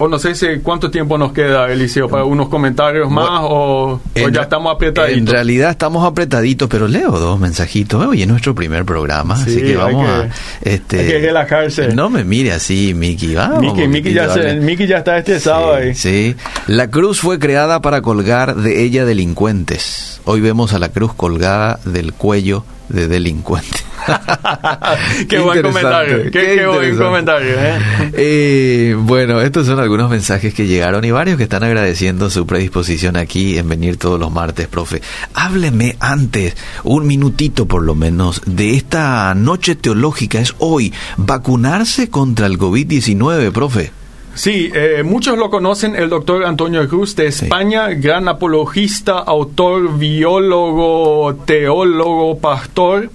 o 0.00 0.08
no 0.08 0.18
sé 0.18 0.34
si 0.34 0.46
cuánto 0.62 0.90
tiempo 0.90 1.18
nos 1.18 1.32
queda, 1.32 1.70
Eliseo, 1.70 2.08
para 2.08 2.24
unos 2.24 2.48
comentarios 2.48 3.10
más 3.10 3.42
o, 3.42 4.00
ya 4.14 4.42
estamos 4.42 4.74
apretaditos. 4.74 5.18
En 5.18 5.26
realidad 5.26 5.70
estamos 5.70 6.06
apretaditos, 6.06 6.70
pero 6.70 6.88
leo 6.88 7.10
dos 7.18 7.38
mensajitos. 7.38 8.06
Hoy 8.06 8.22
es 8.22 8.28
nuestro 8.28 8.54
primer 8.54 8.86
programa, 8.86 9.34
así 9.34 9.60
que 9.60 9.76
vamos 9.76 10.08
a... 10.08 10.28
Este, 10.62 11.00
hay 11.00 11.06
que 11.06 11.18
relajarse. 11.18 11.88
No 11.88 12.08
me 12.08 12.24
mire 12.24 12.52
así, 12.52 12.94
Miki. 12.94 13.34
Vamos, 13.34 13.76
Miki, 13.76 14.14
ya, 14.14 14.34
ya 14.34 14.96
está 14.96 15.18
estresado 15.18 15.74
ahí. 15.74 15.94
Sí, 15.94 16.34
la 16.66 16.88
cruz 16.88 17.20
fue 17.20 17.38
creada 17.38 17.82
para 17.82 18.00
colgar 18.00 18.56
de 18.56 18.82
ella 18.82 19.04
delincuentes. 19.04 20.22
Hoy 20.24 20.40
vemos 20.40 20.72
a 20.72 20.78
la 20.78 20.88
cruz 20.88 21.12
colgada 21.12 21.78
del 21.84 22.14
cuello 22.14 22.64
de 22.90 23.08
delincuentes. 23.08 23.84
qué, 25.28 25.38
buen 25.38 25.62
comentario, 25.62 26.30
qué, 26.30 26.66
buen 26.66 26.96
comentario. 26.96 27.54
¿eh? 27.58 27.78
¿eh? 28.12 28.96
bueno, 28.98 29.40
estos 29.40 29.66
son 29.66 29.78
algunos 29.78 30.10
mensajes 30.10 30.54
que 30.54 30.66
llegaron 30.66 31.04
y 31.04 31.10
varios 31.10 31.36
que 31.36 31.44
están 31.44 31.62
agradeciendo 31.62 32.30
su 32.30 32.46
predisposición 32.46 33.16
aquí 33.16 33.58
en 33.58 33.68
venir 33.68 33.96
todos 33.96 34.18
los 34.18 34.32
martes, 34.32 34.68
profe. 34.68 35.02
Hábleme 35.34 35.96
antes, 36.00 36.56
un 36.84 37.06
minutito 37.06 37.66
por 37.66 37.82
lo 37.82 37.94
menos, 37.94 38.42
de 38.46 38.74
esta 38.74 39.34
noche 39.34 39.74
teológica. 39.74 40.40
Es 40.40 40.54
hoy, 40.58 40.92
vacunarse 41.16 42.08
contra 42.10 42.46
el 42.46 42.58
COVID-19, 42.58 43.52
profe. 43.52 43.99
Sí, 44.34 44.70
eh, 44.74 45.02
muchos 45.04 45.36
lo 45.36 45.50
conocen, 45.50 45.96
el 45.96 46.08
doctor 46.08 46.44
Antonio 46.44 46.86
Cruz 46.88 47.16
de 47.16 47.26
España, 47.26 47.88
gran 47.88 48.28
apologista, 48.28 49.18
autor, 49.18 49.98
biólogo, 49.98 51.34
teólogo, 51.44 52.38
pastor 52.38 53.10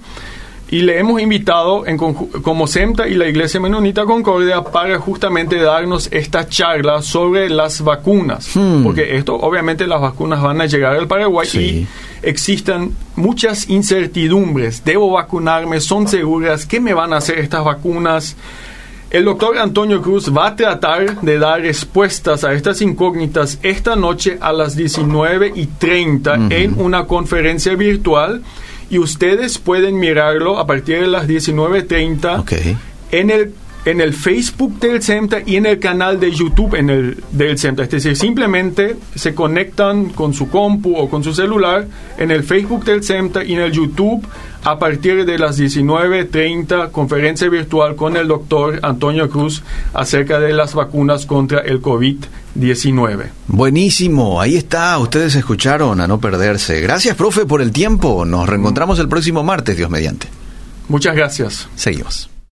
y 0.68 0.80
le 0.80 0.98
hemos 0.98 1.20
invitado 1.20 1.86
en, 1.86 1.96
como 1.96 2.66
SEMTA 2.66 3.06
y 3.06 3.14
la 3.14 3.28
Iglesia 3.28 3.60
Menonita 3.60 4.04
Concordia 4.04 4.62
para 4.62 4.98
justamente 4.98 5.60
darnos 5.60 6.08
esta 6.10 6.48
charla 6.48 7.02
sobre 7.02 7.48
las 7.48 7.82
vacunas. 7.82 8.50
Hmm. 8.56 8.82
Porque 8.82 9.16
esto, 9.16 9.36
obviamente, 9.36 9.86
las 9.86 10.00
vacunas 10.00 10.42
van 10.42 10.60
a 10.60 10.66
llegar 10.66 10.96
al 10.96 11.06
Paraguay 11.06 11.48
y 11.54 11.86
existen 12.22 12.94
muchas 13.14 13.68
incertidumbres. 13.70 14.84
¿Debo 14.84 15.10
vacunarme? 15.12 15.80
¿Son 15.80 16.08
seguras? 16.08 16.66
¿Qué 16.66 16.80
me 16.80 16.94
van 16.94 17.12
a 17.12 17.18
hacer 17.18 17.38
estas 17.38 17.64
vacunas? 17.64 18.36
El 19.10 19.24
doctor 19.24 19.56
Antonio 19.58 20.02
Cruz 20.02 20.36
va 20.36 20.48
a 20.48 20.56
tratar 20.56 21.20
de 21.20 21.38
dar 21.38 21.60
respuestas 21.60 22.42
a 22.42 22.52
estas 22.52 22.82
incógnitas 22.82 23.58
esta 23.62 23.94
noche 23.94 24.36
a 24.40 24.52
las 24.52 24.74
19 24.74 25.52
y 25.54 25.66
30 25.66 26.48
en 26.50 26.74
una 26.80 27.06
conferencia 27.06 27.76
virtual 27.76 28.42
y 28.90 28.98
ustedes 28.98 29.58
pueden 29.58 29.98
mirarlo 29.98 30.58
a 30.58 30.66
partir 30.66 31.00
de 31.00 31.06
las 31.06 31.28
19.30 31.28 32.76
en 33.12 33.30
el 33.30 33.54
en 33.86 34.00
el 34.00 34.14
Facebook 34.14 34.80
del 34.80 35.00
CEMTA 35.00 35.42
y 35.46 35.54
en 35.54 35.64
el 35.64 35.78
canal 35.78 36.18
de 36.18 36.32
YouTube 36.32 36.74
en 36.74 36.90
el, 36.90 37.22
del 37.30 37.56
CEMTA. 37.56 37.84
Es 37.84 37.90
decir, 37.90 38.16
simplemente 38.16 38.96
se 39.14 39.32
conectan 39.32 40.06
con 40.06 40.34
su 40.34 40.50
compu 40.50 40.96
o 40.96 41.08
con 41.08 41.22
su 41.22 41.32
celular 41.32 41.86
en 42.18 42.32
el 42.32 42.42
Facebook 42.42 42.84
del 42.84 43.04
CEMTA 43.04 43.44
y 43.44 43.54
en 43.54 43.60
el 43.60 43.70
YouTube 43.70 44.26
a 44.66 44.80
partir 44.80 45.24
de 45.24 45.38
las 45.38 45.60
19.30, 45.60 46.90
conferencia 46.90 47.48
virtual 47.48 47.94
con 47.94 48.16
el 48.16 48.26
doctor 48.26 48.80
Antonio 48.82 49.30
Cruz 49.30 49.62
acerca 49.94 50.40
de 50.40 50.52
las 50.52 50.74
vacunas 50.74 51.24
contra 51.24 51.60
el 51.60 51.80
COVID-19. 51.80 53.28
Buenísimo, 53.46 54.40
ahí 54.40 54.56
está, 54.56 54.98
ustedes 54.98 55.36
escucharon 55.36 56.00
a 56.00 56.08
no 56.08 56.18
perderse. 56.20 56.80
Gracias, 56.80 57.14
profe, 57.14 57.46
por 57.46 57.62
el 57.62 57.70
tiempo. 57.70 58.24
Nos 58.24 58.48
reencontramos 58.48 58.98
el 58.98 59.08
próximo 59.08 59.44
martes, 59.44 59.76
Dios 59.76 59.88
mediante. 59.88 60.26
Muchas 60.88 61.14
gracias. 61.14 61.68
Seguimos. 61.76 62.35